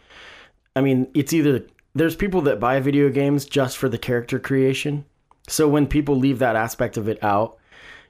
[0.75, 1.63] I mean, it's either
[1.95, 5.05] there's people that buy video games just for the character creation.
[5.47, 7.57] So when people leave that aspect of it out,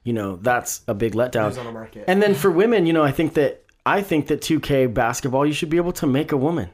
[0.03, 1.53] you know, that's a big letdown.
[1.91, 2.09] The?
[2.09, 5.53] And then for women, you know, I think that I think that 2K basketball, you
[5.53, 6.69] should be able to make a woman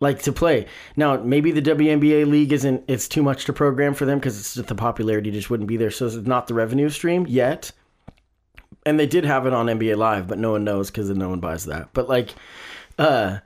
[0.00, 0.66] like to play.
[0.96, 4.54] Now, maybe the WNBA league isn't it's too much to program for them because it's
[4.54, 5.90] just the popularity just wouldn't be there.
[5.90, 7.72] So it's not the revenue stream yet.
[8.86, 11.40] And they did have it on NBA Live, but no one knows because no one
[11.40, 11.88] buys that.
[11.94, 12.34] But like
[12.98, 13.38] uh,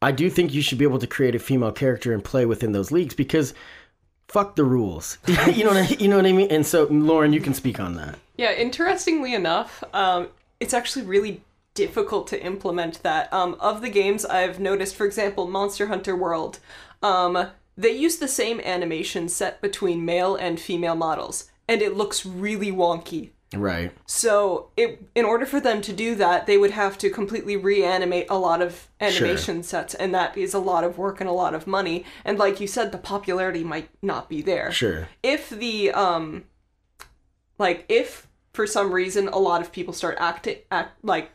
[0.00, 2.72] I do think you should be able to create a female character and play within
[2.72, 3.54] those leagues because
[4.28, 5.18] fuck the rules.
[5.26, 6.50] you know what I, you know what I mean?
[6.50, 8.18] And so, Lauren, you can speak on that.
[8.36, 10.28] Yeah, interestingly enough, um,
[10.60, 11.42] it's actually really
[11.74, 13.32] difficult to implement that.
[13.32, 16.60] Um, of the games I've noticed, for example, Monster Hunter World,
[17.02, 22.26] um, they use the same animation set between male and female models, and it looks
[22.26, 23.30] really wonky.
[23.54, 23.92] Right.
[24.04, 28.26] So, it in order for them to do that, they would have to completely reanimate
[28.28, 31.54] a lot of animation sets, and that is a lot of work and a lot
[31.54, 32.04] of money.
[32.26, 34.70] And like you said, the popularity might not be there.
[34.70, 35.08] Sure.
[35.22, 36.44] If the um,
[37.58, 41.30] like if for some reason a lot of people start acting act like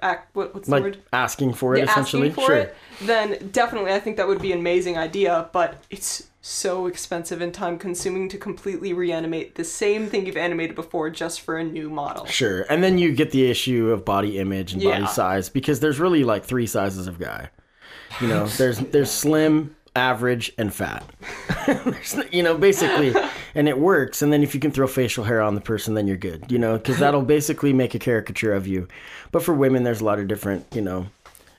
[0.00, 2.30] act what, what's the word asking for it, Yeah, essentially.
[2.30, 2.56] for sure.
[2.56, 7.42] it, then definitely I think that would be an amazing idea, but it's so expensive
[7.42, 11.64] and time consuming to completely reanimate the same thing you've animated before just for a
[11.64, 12.24] new model.
[12.24, 12.62] Sure.
[12.70, 16.24] And then you get the issue of body image and body size because there's really
[16.24, 17.50] like three sizes of guy.
[18.20, 21.04] You know, there's there's slim, average, and fat.
[22.32, 23.14] You know, basically,
[23.54, 24.22] and it works.
[24.22, 26.50] And then if you can throw facial hair on the person, then you're good.
[26.50, 28.88] You know, because that'll basically make a caricature of you.
[29.32, 31.08] But for women, there's a lot of different, you know,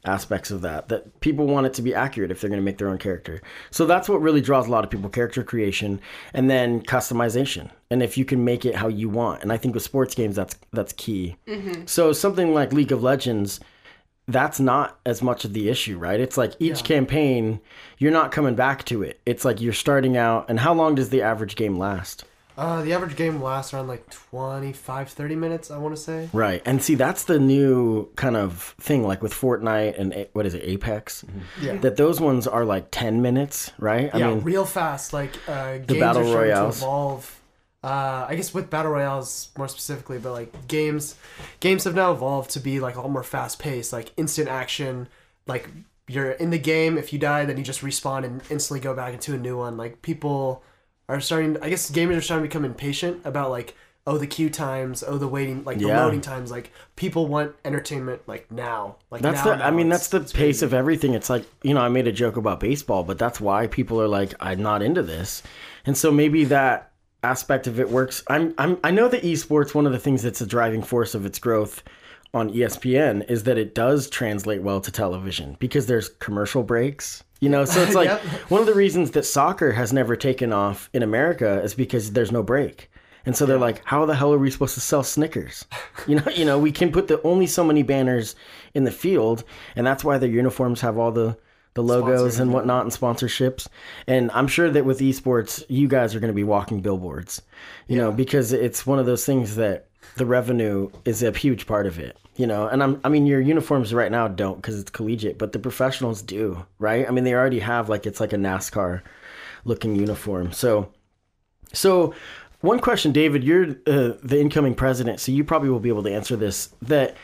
[0.05, 2.77] aspects of that that people want it to be accurate if they're going to make
[2.77, 3.41] their own character.
[3.71, 5.99] So that's what really draws a lot of people: character creation
[6.33, 7.69] and then customization.
[7.91, 10.35] And if you can make it how you want, and I think with sports games,
[10.35, 11.37] that's that's key.
[11.47, 11.85] Mm-hmm.
[11.85, 13.59] So something like League of Legends
[14.29, 16.19] that's not as much of the issue, right?
[16.19, 17.59] It's like each campaign,
[17.97, 19.19] you're not coming back to it.
[19.25, 22.25] It's like you're starting out, and how long does the average game last?
[22.59, 26.29] Uh, the average game lasts around like 25, 30 minutes, I want to say.
[26.33, 26.61] Right.
[26.65, 30.53] And see, that's the new kind of thing, like with Fortnite and A- what is
[30.53, 31.23] it, Apex?
[31.61, 31.77] Yeah.
[31.77, 34.13] That those ones are like 10 minutes, right?
[34.13, 35.13] I yeah, mean, real fast.
[35.13, 36.79] Like uh, games battle are starting royales.
[36.79, 37.41] to evolve.
[37.81, 41.15] Uh, I guess with battle royales more specifically, but like games,
[41.61, 45.07] games have now evolved to be like a lot more fast paced, like instant action.
[45.47, 45.69] Like
[46.09, 49.13] you're in the game, if you die, then you just respawn and instantly go back
[49.13, 49.77] into a new one.
[49.77, 50.61] Like people
[51.09, 51.57] are starting.
[51.61, 53.75] I guess gamers are starting to become impatient about like
[54.07, 56.03] oh the queue times, oh the waiting, like the Yeah.
[56.05, 56.49] loading times.
[56.51, 58.95] Like people want entertainment like now.
[59.11, 59.65] Like That's now, the.
[59.65, 60.65] I mean, It's- that's the it's pace crazy.
[60.65, 61.13] of everything.
[61.13, 64.07] It's like you know, I made a joke about baseball, but that's why people are
[64.07, 65.43] like, I'm not into this,
[65.85, 66.91] and so maybe that
[67.21, 68.23] aspect of it works.
[68.29, 68.53] I'm.
[68.57, 68.77] I'm.
[68.83, 69.75] I know that esports.
[69.75, 71.83] One of the things that's a driving force of its growth
[72.33, 77.23] on ESPN is that it does translate well to television because there's commercial breaks.
[77.39, 78.21] You know, so it's like Yep.
[78.49, 82.31] one of the reasons that soccer has never taken off in America is because there's
[82.31, 82.89] no break.
[83.25, 85.65] And so they're like, how the hell are we supposed to sell Snickers?
[86.07, 88.35] You know, you know, we can put the only so many banners
[88.73, 89.43] in the field,
[89.75, 91.37] and that's why their uniforms have all the
[91.75, 93.67] the logos and whatnot and sponsorships.
[94.07, 97.41] And I'm sure that with esports, you guys are going to be walking billboards,
[97.87, 101.85] you know, because it's one of those things that the revenue is a huge part
[101.85, 102.67] of it, you know.
[102.67, 106.21] And I'm, I mean, your uniforms right now don't because it's collegiate, but the professionals
[106.21, 107.05] do, right?
[107.05, 109.01] I mean, they already have like it's like a NASCAR
[109.65, 110.53] looking uniform.
[110.53, 110.89] So,
[111.73, 112.15] so
[112.61, 116.13] one question, David, you're uh, the incoming president, so you probably will be able to
[116.13, 116.73] answer this.
[116.81, 117.17] That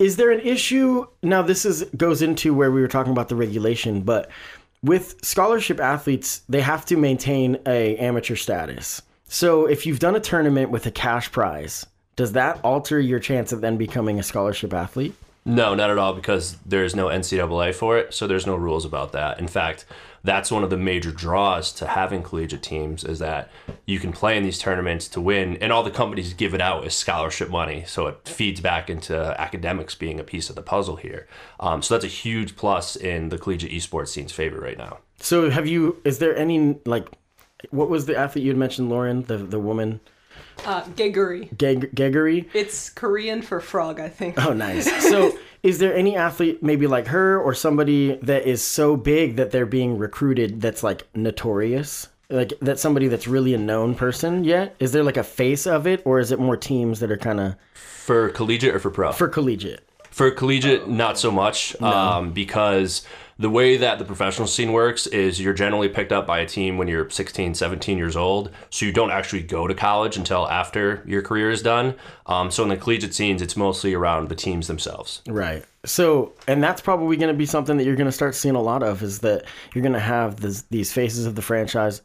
[0.00, 1.42] is there an issue now?
[1.42, 4.30] This is goes into where we were talking about the regulation, but
[4.82, 9.00] with scholarship athletes, they have to maintain a amateur status.
[9.28, 11.86] So if you've done a tournament with a cash prize,
[12.20, 15.14] does that alter your chance of then becoming a scholarship athlete?
[15.46, 19.12] No, not at all, because there's no NCAA for it, so there's no rules about
[19.12, 19.40] that.
[19.40, 19.86] In fact,
[20.22, 23.50] that's one of the major draws to having collegiate teams is that
[23.86, 26.84] you can play in these tournaments to win, and all the companies give it out
[26.84, 30.96] as scholarship money, so it feeds back into academics being a piece of the puzzle
[30.96, 31.26] here.
[31.58, 34.98] Um, so that's a huge plus in the collegiate esports scene's favor right now.
[35.20, 36.02] So have you?
[36.04, 37.08] Is there any like?
[37.70, 39.22] What was the athlete you had mentioned, Lauren?
[39.22, 40.00] The the woman,
[40.66, 41.56] Uh, Geguri.
[41.56, 42.46] Geg- Geguri.
[42.54, 44.36] It's Korean for frog, I think.
[44.44, 44.88] Oh, nice.
[45.10, 49.50] So, is there any athlete, maybe like her or somebody that is so big that
[49.50, 52.08] they're being recruited that's like notorious?
[52.30, 54.76] Like that somebody that's really a known person yet?
[54.78, 57.40] Is there like a face of it or is it more teams that are kind
[57.40, 59.12] of For collegiate or for pro?
[59.12, 59.84] for collegiate?
[60.10, 63.04] For collegiate, not so much, um, because
[63.40, 66.76] the way that the professional scene works is you're generally picked up by a team
[66.76, 68.50] when you're 16, 17 years old.
[68.68, 71.94] So you don't actually go to college until after your career is done.
[72.26, 75.22] Um, so in the collegiate scenes, it's mostly around the teams themselves.
[75.26, 75.64] Right.
[75.86, 78.62] So, and that's probably going to be something that you're going to start seeing a
[78.62, 82.02] lot of is that you're going to have this, these faces of the franchise.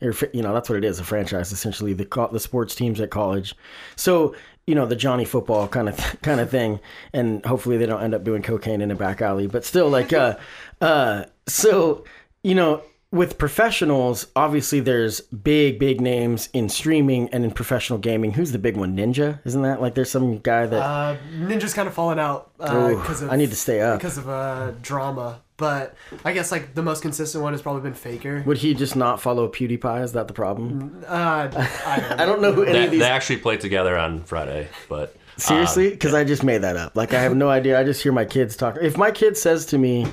[0.00, 3.10] You know, that's what it is, a franchise, essentially, the co- the sports teams at
[3.10, 3.56] college.
[3.96, 6.80] So, you know, the Johnny football kind of kind of thing,
[7.12, 9.46] and hopefully they don't end up doing cocaine in a back alley.
[9.46, 10.36] But still, like, uh,
[10.80, 12.04] uh, so
[12.42, 18.32] you know, with professionals, obviously there's big, big names in streaming and in professional gaming.
[18.32, 18.96] Who's the big one?
[18.96, 22.96] Ninja, isn't that like there's some guy that Uh, Ninja's kind of fallen out Ooh,
[22.98, 23.98] because of I need to stay up.
[23.98, 25.40] because of uh, drama.
[25.58, 28.42] But I guess like the most consistent one has probably been Faker.
[28.44, 30.02] would he just not follow PewDiePie?
[30.04, 31.02] Is that the problem?
[31.08, 31.54] Uh, I don't
[32.10, 32.22] know.
[32.22, 33.00] I don't know who any They, of these.
[33.00, 36.94] they actually played together on Friday, but um, Seriously, because I just made that up.
[36.94, 37.80] Like I have no idea.
[37.80, 38.76] I just hear my kids talk.
[38.82, 40.06] If my kid says to me,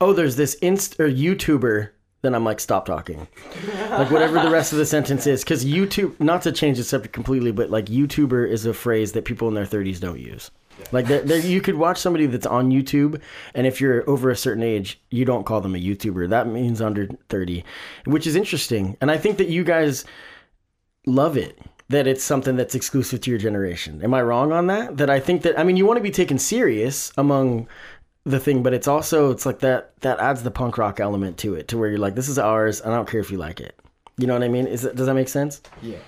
[0.00, 1.90] "Oh, there's this inst or YouTuber,"
[2.22, 3.28] then I'm like, "Stop talking."
[3.90, 6.18] like whatever the rest of the sentence is, because YouTube.
[6.20, 9.54] Not to change the subject completely, but like YouTuber is a phrase that people in
[9.54, 10.50] their 30s don't use.
[10.92, 13.20] Like there, there, you could watch somebody that's on YouTube,
[13.54, 16.28] and if you're over a certain age, you don't call them a YouTuber.
[16.28, 17.64] That means under 30,
[18.04, 18.96] which is interesting.
[19.00, 20.04] And I think that you guys
[21.06, 21.58] love it
[21.90, 24.02] that it's something that's exclusive to your generation.
[24.02, 24.98] Am I wrong on that?
[24.98, 27.66] That I think that I mean you want to be taken serious among
[28.28, 31.54] the thing, but it's also it's like that that adds the punk rock element to
[31.54, 33.60] it, to where you're like, this is ours, and I don't care if you like
[33.60, 33.78] it.
[34.16, 34.66] You know what I mean?
[34.66, 35.62] Is that, does that make sense?
[35.80, 35.98] Yeah.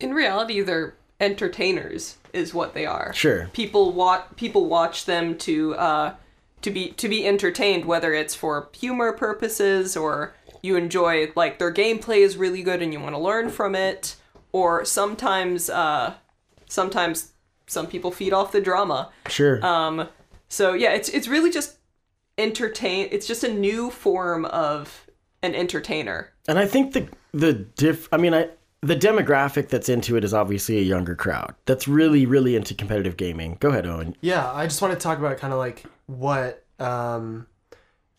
[0.00, 3.12] In reality, they're entertainers, is what they are.
[3.14, 3.48] Sure.
[3.52, 6.14] People watch people watch them to uh,
[6.62, 11.72] to be to be entertained, whether it's for humor purposes or you enjoy like their
[11.72, 14.16] gameplay is really good and you want to learn from it,
[14.52, 16.14] or sometimes uh,
[16.66, 17.32] sometimes
[17.66, 19.10] some people feed off the drama.
[19.28, 19.64] Sure.
[19.64, 20.08] Um,
[20.54, 21.78] so yeah, it's it's really just
[22.38, 23.08] entertain.
[23.10, 25.06] It's just a new form of
[25.42, 26.32] an entertainer.
[26.46, 28.08] and I think the the diff.
[28.12, 28.48] I mean, I
[28.80, 33.16] the demographic that's into it is obviously a younger crowd that's really really into competitive
[33.16, 33.56] gaming.
[33.58, 34.16] Go ahead, Owen.
[34.20, 37.48] Yeah, I just want to talk about kind of like what um,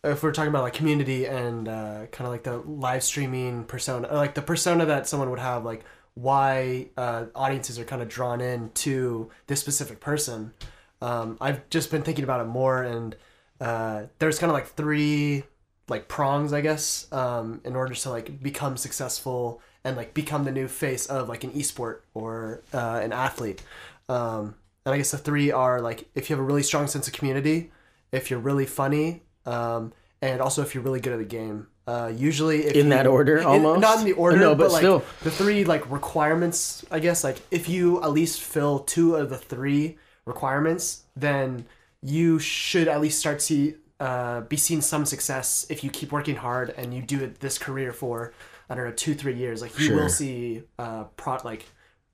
[0.04, 4.08] if we're talking about like community and uh, kind of like the live streaming persona,
[4.08, 8.08] or like the persona that someone would have, like why uh, audiences are kind of
[8.08, 10.52] drawn in to this specific person.
[11.02, 13.14] Um, I've just been thinking about it more, and
[13.60, 15.44] uh, there's kind of like three
[15.88, 20.50] like prongs, I guess, um, in order to like become successful and like become the
[20.50, 23.62] new face of like an esport or uh, an athlete.
[24.08, 27.06] Um, and I guess the three are like if you have a really strong sense
[27.06, 27.70] of community,
[28.10, 31.68] if you're really funny, um, and also if you're really good at the game.
[31.86, 33.80] Uh, usually, if In you- that order, in- almost?
[33.80, 35.04] not in the order, No, but, but like still.
[35.22, 36.84] the three like requirements.
[36.90, 41.64] I guess like if you at least fill two of the three requirements, then
[42.02, 46.36] you should at least start to uh, be seeing some success if you keep working
[46.36, 48.32] hard and you do it this career for
[48.68, 49.62] I don't know two three years.
[49.62, 49.96] Like you Sure.
[49.96, 51.66] will see uh, pro like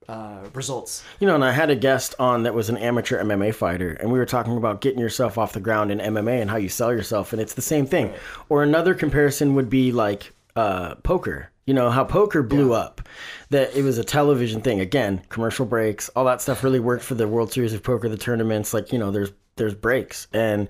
[0.09, 1.03] uh, results.
[1.21, 4.13] You know, and I had a guest on that was an amateur MMA fighter, and
[4.13, 6.93] we were talking about getting yourself off the ground in MMA and how you sell
[6.93, 8.13] yourself, and it's the same thing.
[8.49, 11.51] Or another comparison would be like uh, poker.
[11.65, 13.01] You know how poker blew up,
[13.51, 14.81] that it was a television thing.
[14.81, 18.17] Again, commercial breaks, all that stuff really worked for the World Series of Poker, the
[18.17, 18.75] tournaments.
[18.75, 20.69] Like you know, there's there's breaks, and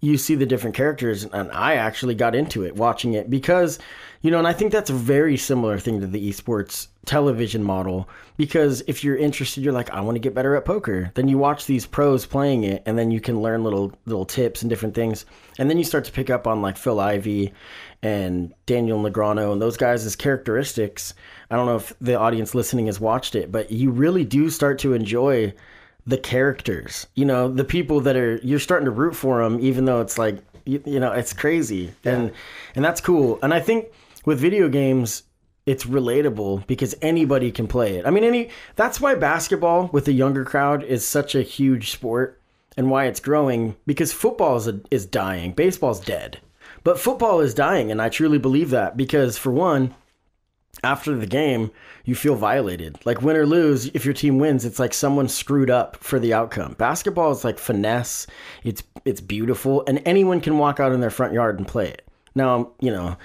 [0.00, 1.24] you see the different characters.
[1.24, 3.78] And I actually got into it watching it because,
[4.22, 8.08] you know, and I think that's a very similar thing to the esports television model.
[8.36, 11.12] Because if you're interested, you're like, I want to get better at poker.
[11.14, 14.62] Then you watch these pros playing it, and then you can learn little little tips
[14.62, 15.24] and different things.
[15.58, 17.52] And then you start to pick up on like Phil Ivey
[18.04, 21.14] and Daniel Negreanu and those guys' characteristics.
[21.50, 24.78] I don't know if the audience listening has watched it, but you really do start
[24.80, 25.54] to enjoy
[26.06, 27.06] the characters.
[27.14, 30.18] You know, the people that are you're starting to root for them, even though it's
[30.18, 32.30] like you, you know it's crazy, and
[32.74, 33.38] and that's cool.
[33.42, 33.86] And I think
[34.26, 35.22] with video games,
[35.64, 38.06] it's relatable because anybody can play it.
[38.06, 42.38] I mean, any that's why basketball with the younger crowd is such a huge sport,
[42.76, 46.40] and why it's growing because football is, is dying, baseball's dead,
[46.84, 49.94] but football is dying, and I truly believe that because for one
[50.82, 51.70] after the game,
[52.04, 52.98] you feel violated.
[53.04, 56.34] Like win or lose, if your team wins, it's like someone screwed up for the
[56.34, 56.74] outcome.
[56.74, 58.26] Basketball is like finesse.
[58.62, 62.06] It's it's beautiful, and anyone can walk out in their front yard and play it.
[62.34, 63.16] Now, you know,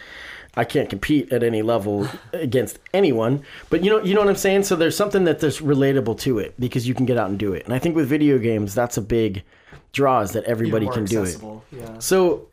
[0.55, 4.35] I can't compete at any level against anyone, but you know, you know what I'm
[4.35, 4.63] saying.
[4.63, 7.53] So there's something that there's relatable to it because you can get out and do
[7.53, 7.65] it.
[7.65, 9.43] And I think with video games, that's a big
[9.91, 11.37] draw is that everybody can do it.
[11.71, 11.99] Yeah.
[11.99, 12.47] So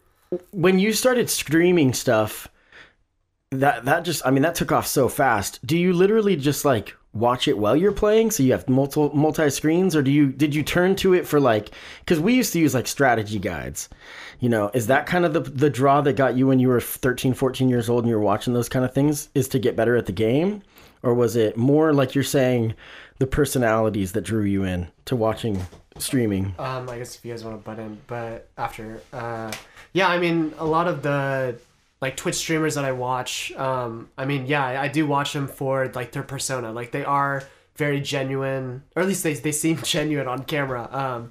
[0.51, 2.49] when you started streaming stuff,
[3.51, 5.65] that that just I mean that took off so fast.
[5.65, 9.49] Do you literally just like watch it while you're playing so you have multiple multi
[9.49, 11.71] screens or do you did you turn to it for like
[12.07, 13.89] cuz we used to use like strategy guides.
[14.39, 16.81] You know, is that kind of the the draw that got you when you were
[16.81, 19.77] 13, 14 years old and you were watching those kind of things is to get
[19.77, 20.62] better at the game
[21.03, 22.74] or was it more like you're saying
[23.18, 25.66] the personalities that drew you in to watching
[25.99, 26.55] streaming?
[26.59, 29.53] Um, I guess if you guys want to butt in, but after, uh,
[29.92, 31.59] yeah, I mean, a lot of the
[32.01, 35.49] like Twitch streamers that I watch, um, I mean, yeah, I, I do watch them
[35.49, 36.72] for like their persona.
[36.72, 37.42] Like they are
[37.76, 40.88] very genuine, or at least they they seem genuine on camera.
[40.92, 41.30] Um,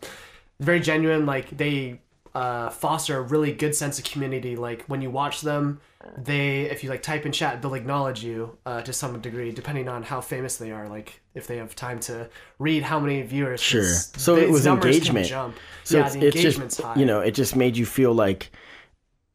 [0.59, 1.25] very genuine.
[1.25, 1.99] Like they
[2.33, 4.55] uh, foster a really good sense of community.
[4.55, 5.79] Like when you watch them,
[6.17, 9.87] they if you like type in chat, they'll acknowledge you uh, to some degree, depending
[9.87, 10.87] on how famous they are.
[10.87, 13.61] Like if they have time to read how many viewers.
[13.61, 13.83] Sure.
[13.83, 15.27] So it was engagement.
[15.27, 15.55] Jump.
[15.83, 16.99] So yeah, it's, the it's engagement's just high.
[16.99, 18.49] you know it just made you feel like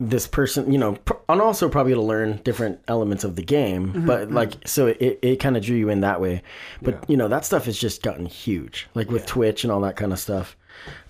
[0.03, 3.88] this person you know pr- and also probably to learn different elements of the game
[3.92, 6.42] Mm-hmm, but like so it, it kind of drew you in that way
[6.80, 9.96] but you know that stuff has just gotten huge like with twitch and all that
[9.96, 10.57] kind of stuff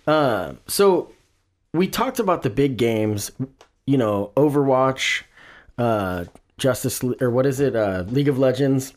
[0.08, 1.12] uh, so
[1.72, 3.30] we talked about the big games
[3.86, 5.22] you know overwatch
[5.78, 6.24] uh
[6.58, 8.92] justice or what is it uh league of legends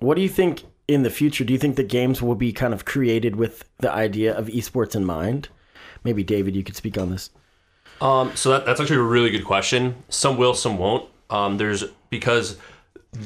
[0.00, 2.74] what do you think in the future do you think that games will be kind
[2.74, 5.48] of created with the idea of esports in mind
[6.04, 7.30] maybe david you could speak on this
[8.00, 9.94] Um, so that, that's actually a really good question.
[10.08, 11.08] Some will, some won't.
[11.30, 12.58] Um, there's because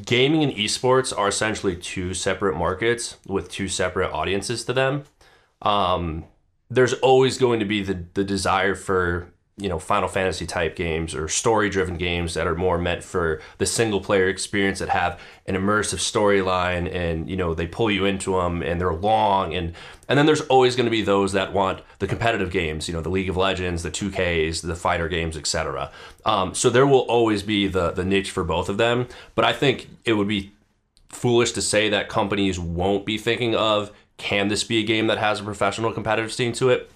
[0.05, 5.05] gaming and esports are essentially two separate markets with two separate audiences to them.
[5.63, 6.25] Um,
[6.71, 11.15] there's always going to be the the desire for you know Final Fantasy type games
[11.15, 15.21] or story driven games that are more meant for the single player experience that have
[15.47, 19.75] an immersive storyline and you know they pull you into them and they're long and
[20.09, 23.01] and then there's always going to be those that want the competitive games you know
[23.01, 25.91] the League of Legends the 2Ks the fighter games etc
[26.25, 29.53] um, so there will always be the the niche for both of them but I
[29.53, 30.53] think it would be
[31.09, 35.19] foolish to say that companies won't be thinking of can this be a game that
[35.19, 36.91] has a professional competitive scene to it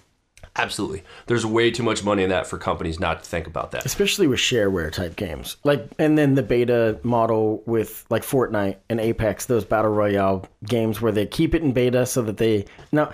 [0.55, 1.03] absolutely.
[1.27, 3.85] There's way too much money in that for companies not to think about that.
[3.85, 5.57] Especially with shareware type games.
[5.63, 11.01] Like and then the beta model with like fortnite and apex those battle royale games
[11.01, 13.11] where they keep it in beta so that they now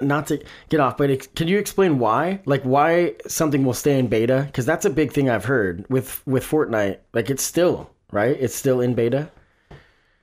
[0.00, 2.40] not to get off but can you explain why?
[2.44, 4.44] Like why something will stay in beta?
[4.46, 6.98] Because that's a big thing i've heard with with fortnite.
[7.12, 8.36] Like it's still right?
[8.38, 9.30] It's still in beta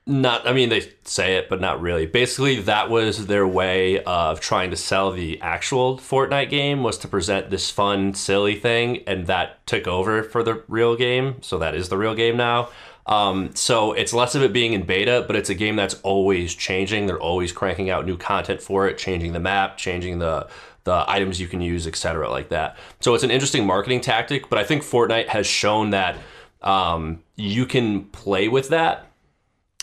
[0.06, 2.06] not i mean they say it but not really.
[2.06, 7.08] Basically that was their way of trying to sell the actual fortnite game was to
[7.08, 11.36] present this fun silly thing and that took over for the real game.
[11.42, 12.70] So that is the real game now.
[13.06, 16.54] Um, so it's less of it being in beta but it's a game that's always
[16.54, 17.06] changing.
[17.06, 20.48] They're always cranking out new content for it changing the map changing the
[20.84, 22.76] the items you can use etc like that.
[23.00, 26.16] So it's an interesting marketing tactic but i think fortnite has shown that
[26.62, 29.09] um, you can play with that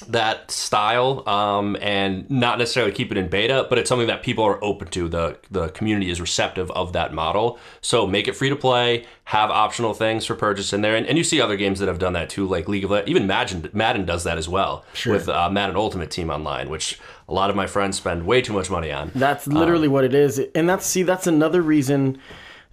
[0.05, 4.43] that style um, and not necessarily keep it in beta, but it's something that people
[4.43, 5.07] are open to.
[5.07, 7.57] The the community is receptive of that model.
[7.81, 11.17] So make it free to play, have optional things for purchase in there, and, and
[11.17, 13.09] you see other games that have done that too, like League of Legends.
[13.09, 17.33] Even Madden Madden does that as well with uh, Madden Ultimate Team Online, which a
[17.33, 19.11] lot of my friends spend way too much money on.
[19.15, 22.19] That's literally what it is, and that's see that's another reason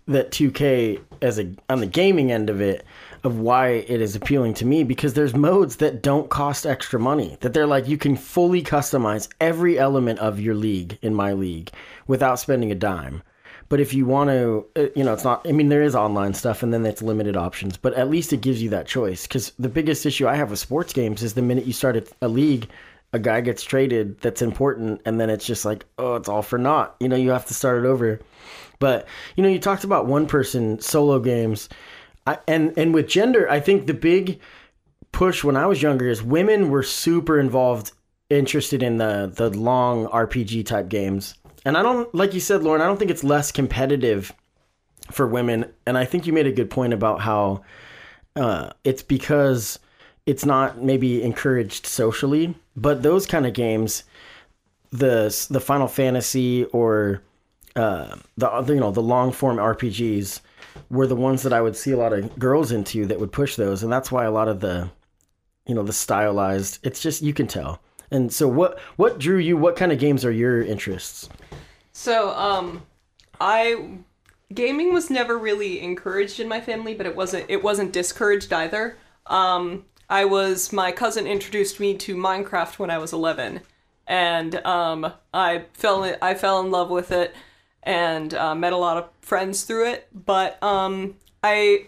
[0.06, 2.84] that 2K as a on the gaming end of it
[3.24, 7.38] of why it is appealing to me because there's modes that don't cost extra money
[7.40, 11.70] that they're like you can fully customize every element of your league in my league
[12.06, 13.22] without spending a dime.
[13.70, 15.48] But if you want to, uh, you know, it's not.
[15.48, 17.78] I mean, there is online stuff, and then it's limited options.
[17.78, 19.26] But at least it gives you that choice.
[19.26, 22.06] Because the biggest issue I have with sports games is the minute you start a-
[22.20, 22.68] a league,
[23.14, 26.58] a guy gets traded that's important, and then it's just like, oh, it's all for
[26.58, 26.94] naught.
[27.00, 28.20] You know, you have to start it over.
[28.80, 31.68] But you know, you talked about one person solo games,
[32.26, 34.40] And and with gender, I think the big
[35.12, 37.92] push when I was younger is women were super involved,
[38.30, 41.34] interested in the the long RPG type games.
[41.64, 42.82] And I don't like you said, Lauren.
[42.82, 44.32] I don't think it's less competitive
[45.10, 45.66] for women.
[45.86, 47.62] And I think you made a good point about how
[48.36, 49.78] uh, it's because
[50.26, 54.04] it's not maybe encouraged socially, but those kind of games,
[54.90, 57.22] the the Final Fantasy or
[57.76, 60.40] uh, the you know the long form RPGs
[60.90, 63.56] were the ones that I would see a lot of girls into that would push
[63.56, 64.90] those, and that's why a lot of the
[65.66, 67.80] you know the stylized it's just you can tell.
[68.10, 69.56] And so what what drew you?
[69.56, 71.28] What kind of games are your interests?
[71.92, 72.82] So, um,
[73.40, 73.98] I
[74.52, 78.96] gaming was never really encouraged in my family, but it wasn't it wasn't discouraged either.
[79.26, 83.62] Um, I was my cousin introduced me to Minecraft when I was 11,
[84.06, 87.34] and um, I fell in, I fell in love with it
[87.84, 90.08] and uh, met a lot of friends through it.
[90.12, 91.86] But um, I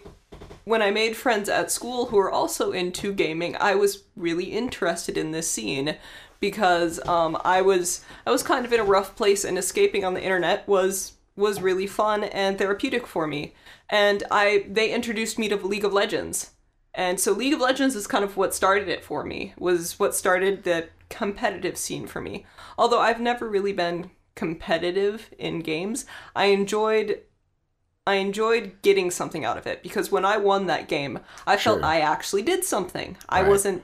[0.63, 5.17] when I made friends at school who were also into gaming, I was really interested
[5.17, 5.95] in this scene
[6.39, 10.13] because um, I was I was kind of in a rough place and escaping on
[10.13, 13.53] the internet was was really fun and therapeutic for me.
[13.89, 16.51] And I they introduced me to League of Legends.
[16.93, 19.53] And so League of Legends is kind of what started it for me.
[19.57, 22.45] Was what started the competitive scene for me.
[22.77, 27.19] Although I've never really been competitive in games, I enjoyed
[28.05, 31.83] I enjoyed getting something out of it because when I won that game, I felt
[31.83, 33.17] I actually did something.
[33.27, 33.83] I wasn't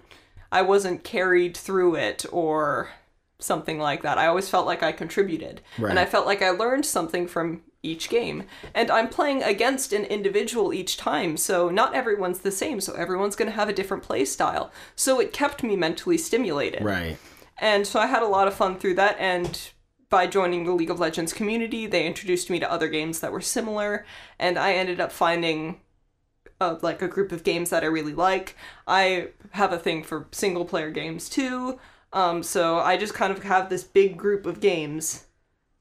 [0.50, 2.92] I wasn't carried through it or
[3.40, 4.18] something like that.
[4.18, 5.60] I always felt like I contributed.
[5.78, 5.90] Right.
[5.90, 8.44] And I felt like I learned something from each game.
[8.74, 13.36] And I'm playing against an individual each time, so not everyone's the same, so everyone's
[13.36, 14.72] going to have a different play style.
[14.96, 16.82] So it kept me mentally stimulated.
[16.82, 17.18] Right.
[17.58, 19.18] And so I had a lot of fun through that.
[19.20, 19.60] And
[20.14, 23.42] by joining the League of Legends community, they introduced me to other games that were
[23.42, 24.06] similar.
[24.38, 25.80] And I ended up finding
[26.62, 28.56] uh, like a group of games that I really like.
[28.86, 31.80] I have a thing for single player games too.
[32.14, 35.26] Um, so I just kind of have this big group of games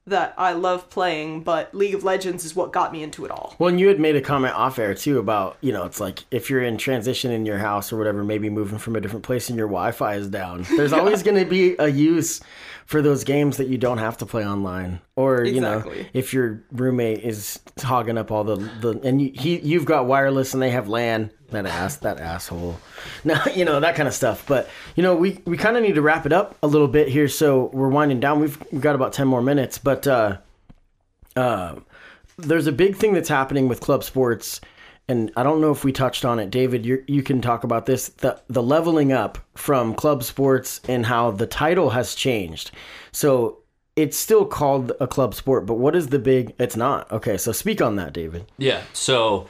[0.05, 3.55] that I love playing, but League of Legends is what got me into it all.
[3.57, 6.25] Well, and you had made a comment off air too about, you know, it's like
[6.29, 9.47] if you're in transition in your house or whatever, maybe moving from a different place
[9.49, 12.41] and your Wi Fi is down, there's always going to be a use
[12.85, 14.99] for those games that you don't have to play online.
[15.15, 19.59] Or, you know, if your roommate is hogging up all the, the and you, he,
[19.59, 22.79] you've got wireless and they have LAN, that ass, that asshole.
[23.23, 24.45] now you know, that kind of stuff.
[24.47, 27.07] But, you know, we, we kind of need to wrap it up a little bit
[27.07, 27.27] here.
[27.27, 28.39] So we're winding down.
[28.39, 29.77] We've, we've got about 10 more minutes.
[29.77, 30.37] But, uh,
[31.35, 31.75] uh,
[32.37, 34.59] there's a big thing that's happening with club sports
[35.07, 36.85] and I don't know if we touched on it, David.
[36.85, 41.47] You can talk about this the the leveling up from club sports and how the
[41.47, 42.71] title has changed.
[43.11, 43.59] So
[43.95, 46.55] it's still called a club sport, but what is the big?
[46.57, 47.37] It's not okay.
[47.37, 48.45] So speak on that, David.
[48.57, 48.81] Yeah.
[48.93, 49.47] So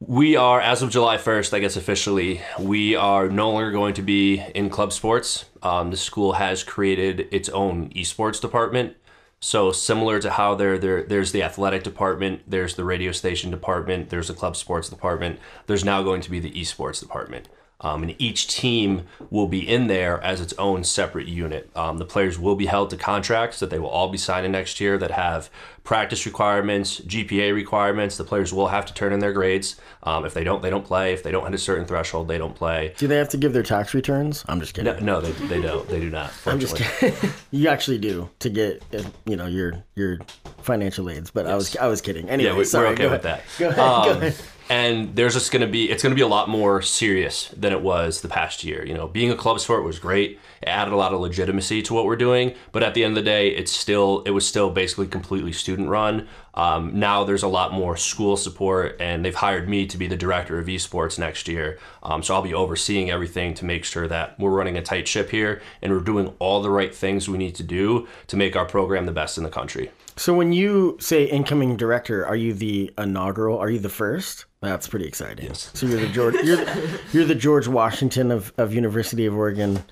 [0.00, 4.02] we are, as of July 1st, I guess officially, we are no longer going to
[4.02, 5.46] be in club sports.
[5.62, 8.96] Um, the school has created its own esports department.
[9.40, 14.10] So similar to how there, there there's the athletic department, there's the radio station department,
[14.10, 15.38] there's the club sports department.
[15.66, 17.48] There's now going to be the esports department.
[17.80, 21.70] Um, and each team will be in there as its own separate unit.
[21.76, 24.80] Um, the players will be held to contracts that they will all be signing next
[24.80, 25.48] year that have
[25.84, 28.16] practice requirements, GPA requirements.
[28.16, 29.76] The players will have to turn in their grades.
[30.02, 31.12] Um, if they don't, they don't play.
[31.12, 32.94] If they don't hit a certain threshold, they don't play.
[32.98, 34.44] Do they have to give their tax returns?
[34.48, 34.92] I'm just kidding.
[35.06, 35.88] No, no they, they don't.
[35.88, 36.32] They do not.
[36.46, 37.30] I'm just kidding.
[37.52, 38.82] you actually do to get
[39.24, 40.18] you know your your
[40.62, 42.28] financial aids, but I was I was kidding.
[42.28, 43.44] Anyway, Yeah, we, sorry, we're okay go with that.
[43.58, 43.76] Go ahead.
[43.76, 44.36] go Um, ahead.
[44.70, 47.72] And there's just going to be it's going to be a lot more serious than
[47.72, 48.84] it was the past year.
[48.84, 50.38] You know, being a club sport was great.
[50.62, 53.24] It added a lot of legitimacy to what we're doing, but at the end of
[53.24, 56.28] the day, it's still it was still basically completely student run.
[56.54, 60.16] Um, now there's a lot more school support, and they've hired me to be the
[60.16, 61.78] director of esports next year.
[62.02, 65.30] Um, so I'll be overseeing everything to make sure that we're running a tight ship
[65.30, 68.64] here and we're doing all the right things we need to do to make our
[68.64, 69.90] program the best in the country.
[70.18, 73.56] So when you say incoming director, are you the inaugural?
[73.58, 74.46] Are you the first?
[74.60, 75.46] That's pretty exciting.
[75.46, 75.70] Yes.
[75.74, 76.34] So you're the George.
[76.42, 79.82] You're the, you're the George Washington of, of University of Oregon.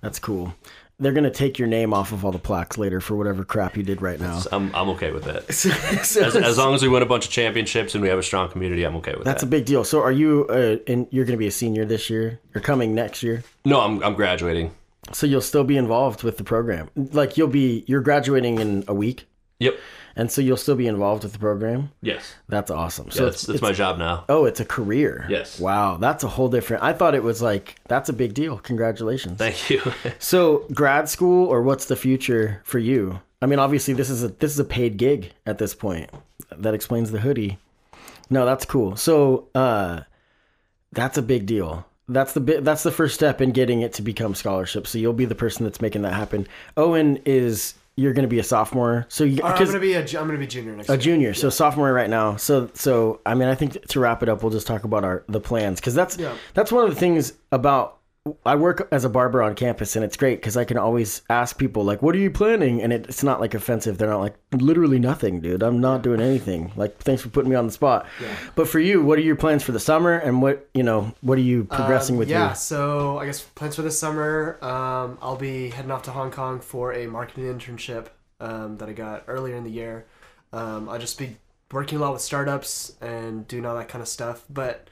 [0.00, 0.54] That's cool.
[1.00, 3.82] They're gonna take your name off of all the plaques later for whatever crap you
[3.82, 4.40] did right now.
[4.52, 5.52] I'm, I'm okay with that.
[6.04, 8.22] So- As, as long as we win a bunch of championships and we have a
[8.22, 9.32] strong community, I'm okay with that.
[9.32, 9.82] that's a big deal.
[9.84, 10.46] So are you?
[10.48, 12.40] Uh, and you're gonna be a senior this year.
[12.54, 13.42] You're coming next year.
[13.64, 14.72] no, I'm, I'm graduating.
[15.12, 16.88] So you'll still be involved with the program.
[16.96, 17.84] Like you'll be.
[17.86, 19.26] You're graduating in a week,
[19.64, 19.78] Yep.
[20.16, 21.90] and so you'll still be involved with the program.
[22.00, 22.34] Yes.
[22.48, 23.06] That's awesome.
[23.08, 24.24] Yeah, So that's, it's, that's it's my job now.
[24.28, 25.26] Oh, it's a career.
[25.28, 25.58] Yes.
[25.58, 26.82] Wow, that's a whole different.
[26.82, 28.58] I thought it was like that's a big deal.
[28.58, 29.38] Congratulations.
[29.38, 29.80] Thank you.
[30.18, 33.20] so, grad school or what's the future for you?
[33.42, 36.10] I mean, obviously this is a this is a paid gig at this point.
[36.56, 37.58] That explains the hoodie.
[38.30, 38.96] No, that's cool.
[38.96, 40.00] So, uh
[40.92, 41.84] that's a big deal.
[42.08, 44.86] That's the bit that's the first step in getting it to become scholarship.
[44.86, 46.46] So you'll be the person that's making that happen.
[46.76, 49.06] Owen is you're going to be a sophomore.
[49.08, 50.94] So you I'm gonna be a I'm gonna be junior next year.
[50.94, 51.02] a year.
[51.02, 52.36] junior, so sophomore right now.
[52.36, 55.24] So so I mean I think to wrap it up, we'll just talk about our
[55.28, 56.32] the plans because that's Yeah.
[56.54, 57.98] that's one of the things about
[58.46, 61.58] I work as a barber on campus and it's great because I can always ask
[61.58, 63.98] people like, "What are you planning?" And it, it's not like offensive.
[63.98, 65.62] They're not like literally nothing, dude.
[65.62, 66.72] I'm not doing anything.
[66.74, 68.06] Like thanks for putting me on the spot.
[68.54, 71.36] But for you, what are your plans for the summer and what you know what
[71.36, 72.30] are you progressing Um, with?
[72.30, 74.56] yeah, your so I guess plans for the summer.
[74.62, 78.06] Um, I'll be heading off to Hong Kong for a marketing internship
[78.40, 80.06] um, that I got earlier in the year.
[80.50, 81.36] Um, I'll just be
[81.70, 84.44] working a lot with startups and doing all that kind of stuff.
[84.48, 84.88] But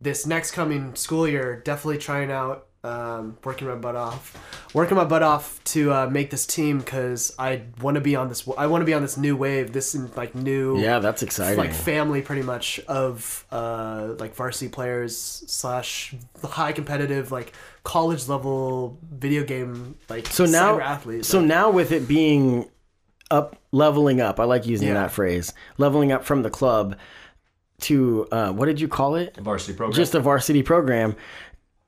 [0.00, 4.36] this next coming school year, definitely trying out um, working my butt off,
[4.74, 8.28] working my butt off to uh, make this team because I want to be on
[8.28, 8.46] this.
[8.58, 9.72] I want to be on this new wave.
[9.72, 11.56] This like new yeah, that's exciting.
[11.56, 18.98] like family pretty much of uh like varsity players slash high competitive like college level
[19.10, 22.68] video game like so now so now with it being
[23.30, 24.94] up leveling up i like using Yeah.
[24.94, 26.96] that phrase leveling up from the club
[27.84, 29.96] to uh, what did you call it Varsity program.
[29.96, 31.16] just a varsity program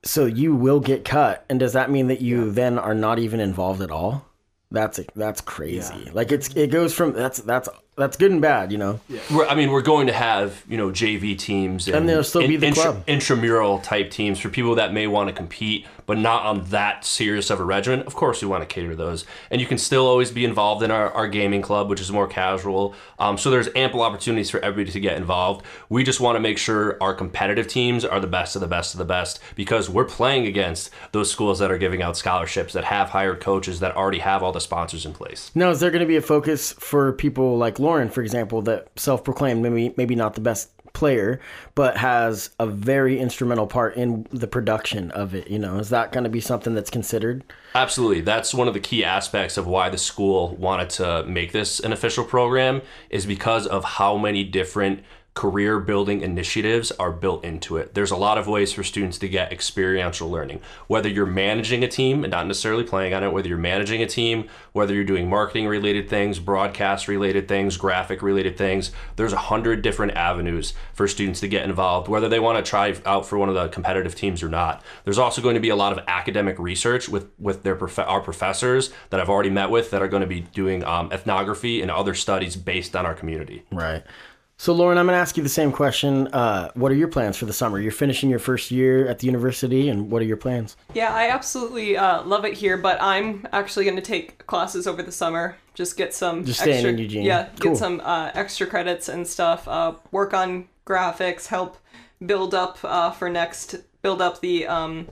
[0.03, 3.39] so you will get cut and does that mean that you then are not even
[3.39, 4.25] involved at all
[4.71, 6.11] that's that's crazy Yeah.
[6.13, 8.99] like it's it goes from that's that's that's good and bad, you know.
[9.33, 12.55] We're, I mean, we're going to have you know JV teams and, there'll still be
[12.55, 13.03] the club.
[13.07, 17.51] intramural type teams for people that may want to compete, but not on that serious
[17.51, 18.01] of a regimen.
[18.07, 20.89] Of course, we want to cater those, and you can still always be involved in
[20.89, 22.95] our, our gaming club, which is more casual.
[23.19, 25.63] Um, so there's ample opportunities for everybody to get involved.
[25.89, 28.95] We just want to make sure our competitive teams are the best of the best
[28.95, 32.85] of the best because we're playing against those schools that are giving out scholarships that
[32.85, 35.51] have hired coaches that already have all the sponsors in place.
[35.53, 38.87] Now, is there going to be a focus for people like Lauren, for example, that
[38.95, 41.39] self-proclaimed maybe maybe not the best player,
[41.75, 45.49] but has a very instrumental part in the production of it?
[45.49, 47.43] You know, is that going to be something that's considered?
[47.75, 48.21] Absolutely.
[48.21, 51.93] That's one of the key aspects of why the school wanted to make this an
[51.93, 55.03] official program is because of how many different
[55.37, 57.93] career building initiatives are built into it.
[57.93, 60.61] There's a lot of ways for students to get experiential learning.
[60.87, 64.07] Whether you're managing a team and not necessarily playing on it, whether you're managing a
[64.07, 69.37] team, whether you're doing marketing related things, broadcast related things, graphic related things, there's a
[69.37, 73.37] hundred different avenues for students to get involved, whether they want to try out for
[73.37, 74.83] one of the competitive teams or not.
[75.03, 78.21] There's also going to be a lot of academic research with with their prof- our
[78.21, 81.91] professors that I've already met with that are going to be doing um, ethnography and
[81.91, 83.65] other studies based on our community.
[83.71, 84.03] Right.
[84.59, 86.27] So, Lauren, I'm going to ask you the same question.
[86.29, 87.79] Uh, what are your plans for the summer?
[87.79, 90.75] You're finishing your first year at the university, and what are your plans?
[90.95, 95.03] Yeah, I absolutely uh, love it here, but I'm actually going to take classes over
[95.03, 95.57] the summer.
[95.75, 97.23] Just get some Just extra, staying in Eugene.
[97.23, 97.73] Yeah, Cool.
[97.73, 99.67] get some uh, extra credits and stuff.
[99.67, 101.77] Uh, work on graphics, help
[102.25, 105.07] build up uh, for next, build up the um,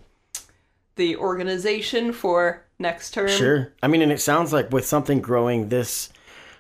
[0.95, 3.27] the organization for next term.
[3.27, 3.73] Sure.
[3.83, 6.09] I mean, and it sounds like with something growing this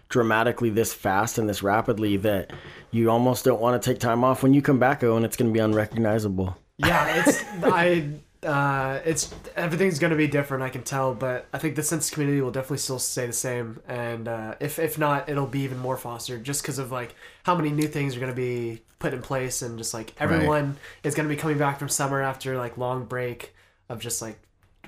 [0.09, 2.51] dramatically, this fast, and this rapidly, that
[2.91, 5.35] you almost don't want to take time off when you come back, oh, and it's
[5.35, 6.57] going to be unrecognizable.
[6.77, 8.09] Yeah, it's I.
[8.43, 10.61] Uh, it's everything's gonna be different.
[10.61, 13.33] I can tell, but I think the sense of community will definitely still stay the
[13.33, 13.81] same.
[13.87, 17.55] And uh, if if not, it'll be even more fostered just because of like how
[17.55, 21.29] many new things are gonna be put in place, and just like everyone is gonna
[21.29, 23.55] be coming back from summer after like long break
[23.89, 24.37] of just like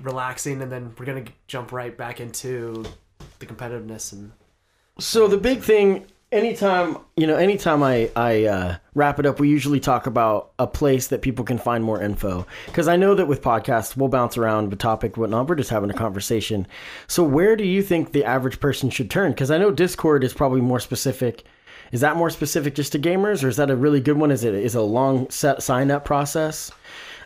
[0.02, 2.84] relaxing, and then we're gonna jump right back into
[3.40, 4.30] the competitiveness and
[5.00, 9.48] So the big thing, anytime you know, anytime I I uh, wrap it up, we
[9.48, 12.46] usually talk about a place that people can find more info.
[12.66, 15.48] Because I know that with podcasts, we'll bounce around the topic, whatnot.
[15.48, 16.66] We're just having a conversation.
[17.06, 19.30] So where do you think the average person should turn?
[19.32, 21.44] Because I know Discord is probably more specific.
[21.92, 24.32] Is that more specific just to gamers, or is that a really good one?
[24.32, 26.72] Is it is it a long set sign up process?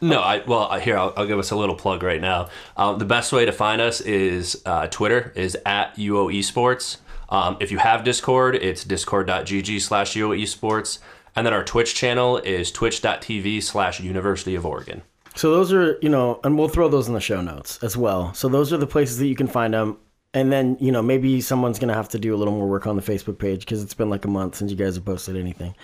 [0.03, 2.51] No, I well here I'll, I'll give us a little plug right now.
[2.77, 6.99] Um, the best way to find us is uh, Twitter is at UO Esports.
[7.33, 10.99] Um, if you have Discord, it's discord.gg slash UO Esports.
[11.35, 15.01] And then our Twitch channel is twitch.tv slash University of Oregon.
[15.35, 18.35] So those are, you know, and we'll throw those in the show notes as well.
[18.35, 19.97] So those are the places that you can find them.
[20.35, 22.87] And then, you know, maybe someone's going to have to do a little more work
[22.87, 25.37] on the Facebook page because it's been like a month since you guys have posted
[25.37, 25.75] anything.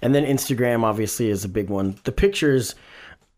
[0.00, 1.96] And then Instagram obviously is a big one.
[2.04, 2.74] The pictures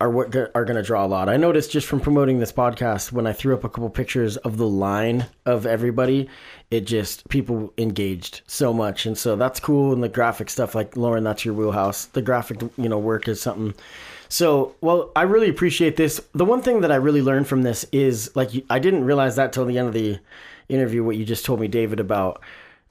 [0.00, 1.28] are what go- are going to draw a lot.
[1.28, 4.58] I noticed just from promoting this podcast when I threw up a couple pictures of
[4.58, 6.28] the line of everybody,
[6.70, 9.92] it just people engaged so much, and so that's cool.
[9.92, 12.06] And the graphic stuff, like Lauren, that's your wheelhouse.
[12.06, 13.74] The graphic, you know, work is something.
[14.28, 16.20] So, well, I really appreciate this.
[16.34, 19.52] The one thing that I really learned from this is like I didn't realize that
[19.52, 20.18] till the end of the
[20.68, 21.04] interview.
[21.04, 22.42] What you just told me, David, about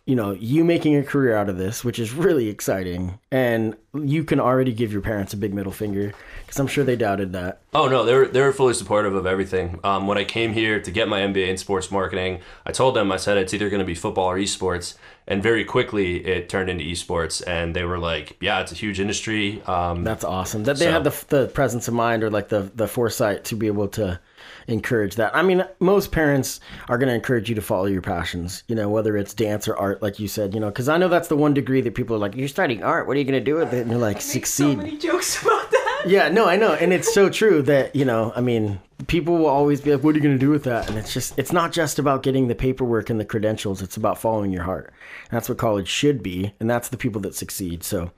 [0.05, 4.23] you know you making a career out of this, which is really exciting, and you
[4.23, 6.13] can already give your parents a big middle finger
[6.45, 7.61] because I'm sure they doubted that.
[7.73, 9.79] Oh no, they were they were fully supportive of everything.
[9.83, 13.11] Um, when I came here to get my MBA in sports marketing, I told them
[13.11, 14.93] I said it's either going to be football or esports,
[15.27, 18.99] and very quickly it turned into esports, and they were like, "Yeah, it's a huge
[18.99, 22.49] industry." Um, That's awesome that they So- had the the presence of mind or like
[22.49, 24.19] the the foresight to be able to
[24.67, 25.35] encourage that.
[25.35, 28.89] I mean, most parents are going to encourage you to follow your passions, you know,
[28.89, 31.37] whether it's dance or art, like you said, you know, because I know that's the
[31.37, 33.07] one degree that people are like, you're studying art.
[33.07, 33.81] What are you going to do with it?
[33.81, 34.77] And you're like, so succeed.
[34.77, 35.74] many jokes about that.
[36.15, 38.31] Yeah, no, I know, and it's so true that you know.
[38.35, 40.87] I mean, people will always be like, "What are you going to do with that?"
[40.87, 43.81] And it's just, it's not just about getting the paperwork and the credentials.
[43.81, 44.93] It's about following your heart.
[45.29, 47.83] And that's what college should be, and that's the people that succeed.
[47.83, 48.11] So,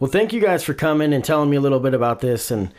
[0.00, 2.72] well, thank you guys for coming and telling me a little bit about this, and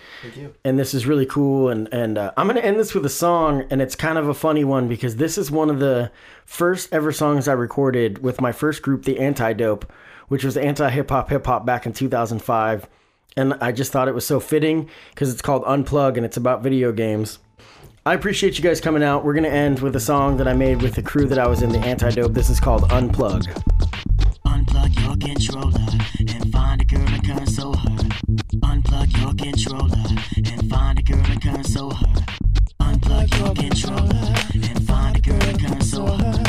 [0.65, 1.69] and this is really cool.
[1.69, 4.27] And and uh, I'm going to end this with a song, and it's kind of
[4.27, 6.11] a funny one because this is one of the
[6.45, 9.83] first ever songs I recorded with my first group, the Antidope,
[10.27, 12.87] which was anti hip hop hip hop back in 2005
[13.37, 16.63] and I just thought it was so fitting because it's called Unplug and it's about
[16.63, 17.39] video games.
[18.05, 19.23] I appreciate you guys coming out.
[19.23, 21.61] We're gonna end with a song that I made with the crew that I was
[21.61, 22.33] in the Antidote.
[22.33, 23.45] This is called Unplug.
[24.47, 25.87] Unplug your controller
[26.19, 27.97] and find a girl and console her.
[28.57, 30.03] Unplug your controller
[30.35, 32.25] and find a girl and console her.
[32.81, 36.43] Unplug your controller and find a girl and console her.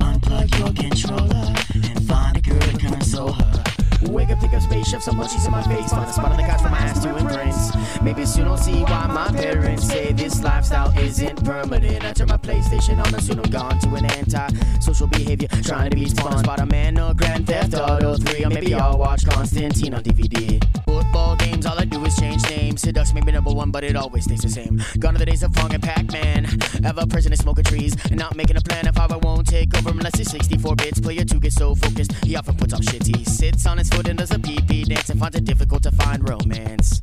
[0.00, 3.73] Unplug your controller and find a girl and console her.
[4.10, 5.90] Wake up, pick up spaceships, some munchies in my face.
[5.90, 8.02] Find a spot on the couch for my ass to imprint.
[8.02, 12.04] Maybe soon I'll see why my parents say this lifestyle isn't permanent.
[12.04, 15.48] I turn my PlayStation on and soon I'm gone to an anti-social behavior.
[15.62, 18.44] Trying to be fun, spot a man or Grand Theft Auto 3.
[18.44, 20.62] Or maybe I'll watch Constantine on DVD.
[20.84, 22.82] Football games, all I do is change names.
[22.82, 24.82] Seduction may be number one, but it always stays the same.
[24.98, 26.46] Gone are the days of Pong and Pac-Man.
[26.84, 29.90] Ever president smoking trees and not making a plan of how I won't take over
[29.90, 31.00] unless it's 64 bits.
[31.00, 33.06] Player 2 gets so focused, he often puts off shit.
[33.06, 36.28] He sits on his and does a pee-pee dance and finds it difficult to find
[36.28, 37.00] romance.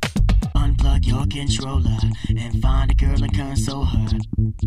[0.54, 4.06] Unplug your controller and find a girl and console her.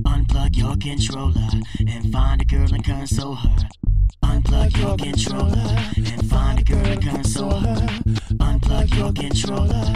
[0.06, 1.48] Unplug your controller
[1.80, 3.56] and find a girl and console her.
[4.24, 7.88] Unplug your controller and find a girl and console her.
[8.40, 9.94] Unplug your controller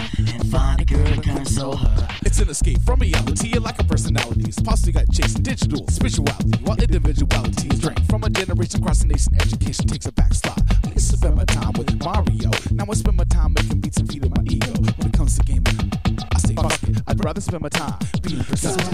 [0.50, 2.08] find a girl and console her.
[2.26, 4.46] It's an escape from reality, you're like a personality.
[4.48, 9.08] It's possibly got chasing digital spirituality, while individuality is drained from a generation across the
[9.08, 9.34] nation.
[9.40, 10.60] Education takes a back slot.
[10.86, 12.50] I used to spend my time with Mario.
[12.72, 14.72] Now I spend my time making beats and feeding my ego.
[14.98, 15.92] When it comes to gaming,
[16.34, 17.02] I say fuck it.
[17.08, 18.90] I'd rather spend my time being productive.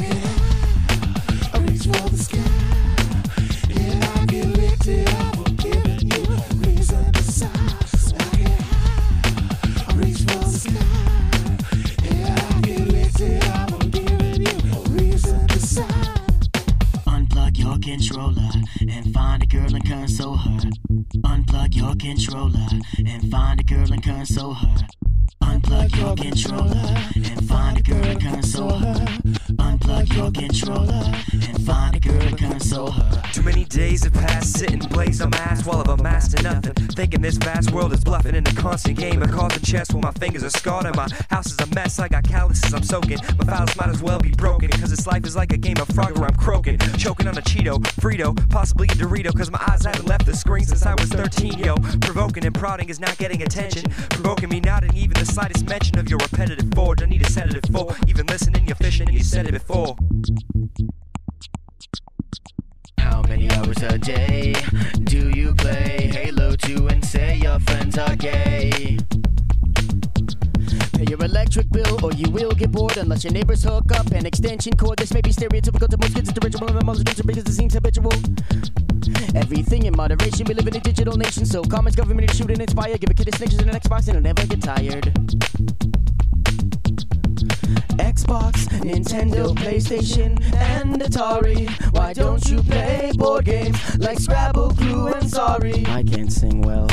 [1.53, 2.39] I reach for the sky.
[3.69, 5.47] Yeah, I get lifted up.
[5.47, 6.37] I'm giving you a
[6.67, 7.47] reason to sigh.
[7.95, 9.85] So I get high.
[9.87, 11.24] I reach for the sky.
[17.65, 18.49] Your controller
[18.81, 20.57] and find a girl and console her.
[21.23, 24.75] Unplug your controller and find a girl and console her.
[25.41, 29.24] Unplug your controller and find a girl and console her.
[29.85, 33.21] Unplug your controller and find a girl and console her.
[33.31, 36.73] Too many days have passed sitting blazed on ass while I've amassed nothing.
[36.73, 39.21] Thinking this vast world is bluffing in a constant game.
[39.21, 41.99] I caught the chest while my fingers are scarred and my house is a mess.
[41.99, 43.19] I got calluses I'm soaking.
[43.37, 44.69] My files might as well be broken.
[44.69, 46.79] Cause this life is like a game of Frogger, I'm croaking.
[46.97, 49.37] Choking on a Cheeto, Frito, possibly a Dorito.
[49.37, 51.75] Cause my eyes haven't left the screen since I was 13, yo.
[52.01, 53.83] Provoking and prodding is not getting attention.
[54.09, 57.03] Provoking me not in even the slightest mention of your repetitive forge.
[57.03, 59.74] I need a sedative for even listening, you're fishing, and you said it before.
[59.77, 59.93] Oh.
[62.97, 64.53] How many hours a day
[65.03, 68.97] do you play Halo 2 and say your friends are gay?
[70.93, 74.25] Pay your electric bill or you will get bored unless your neighbors hook up an
[74.25, 74.97] extension cord.
[74.97, 77.73] This may be stereotypical to most kids, it's original and most kids because it seems
[77.73, 78.13] habitual.
[79.35, 82.97] Everything in moderation, we live in a digital nation, so comments, government, shoot and inspire.
[82.97, 86.04] Give a kid a Snickers and an Xbox and he'll never get tired.
[87.97, 91.69] Xbox, Nintendo, PlayStation, and Atari.
[91.93, 95.85] Why don't you play board games like Scrabble, Clue, and Sorry?
[95.87, 96.87] I can't sing well.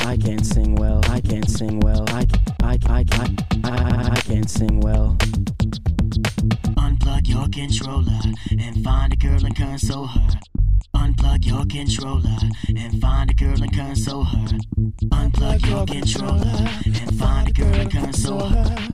[0.00, 1.00] I can't sing well.
[1.08, 2.04] I can't sing well.
[2.08, 2.26] I
[2.62, 5.16] I I I I, I can't sing well.
[6.76, 8.20] Unplug your controller
[8.50, 10.28] and find a girl and console her.
[10.96, 12.36] Unplug your controller
[12.68, 14.46] and find a girl and console her.
[15.12, 18.88] Unplug your controller and find a girl and console her.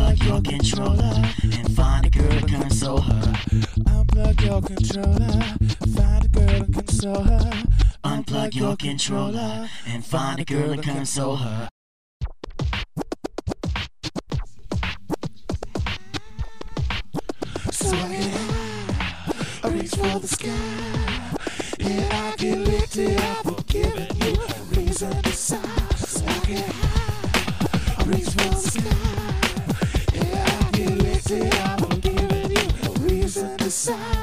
[0.00, 1.22] Unplug your controller
[1.58, 3.20] and find a girl to console her.
[3.84, 5.42] Unplug your controller,
[5.94, 7.64] find a girl to console her.
[8.04, 11.68] Unplug your controller and find a girl to console her.
[17.70, 18.38] So yeah,
[19.62, 21.36] I reach for the sky.
[21.78, 23.10] Yeah, I get lifted.
[23.10, 25.58] yeah, I've given you a reason to sigh.
[25.96, 26.72] So yeah,
[27.98, 29.29] I reach for the sky.
[31.32, 34.19] I'm giving you a reason to sigh.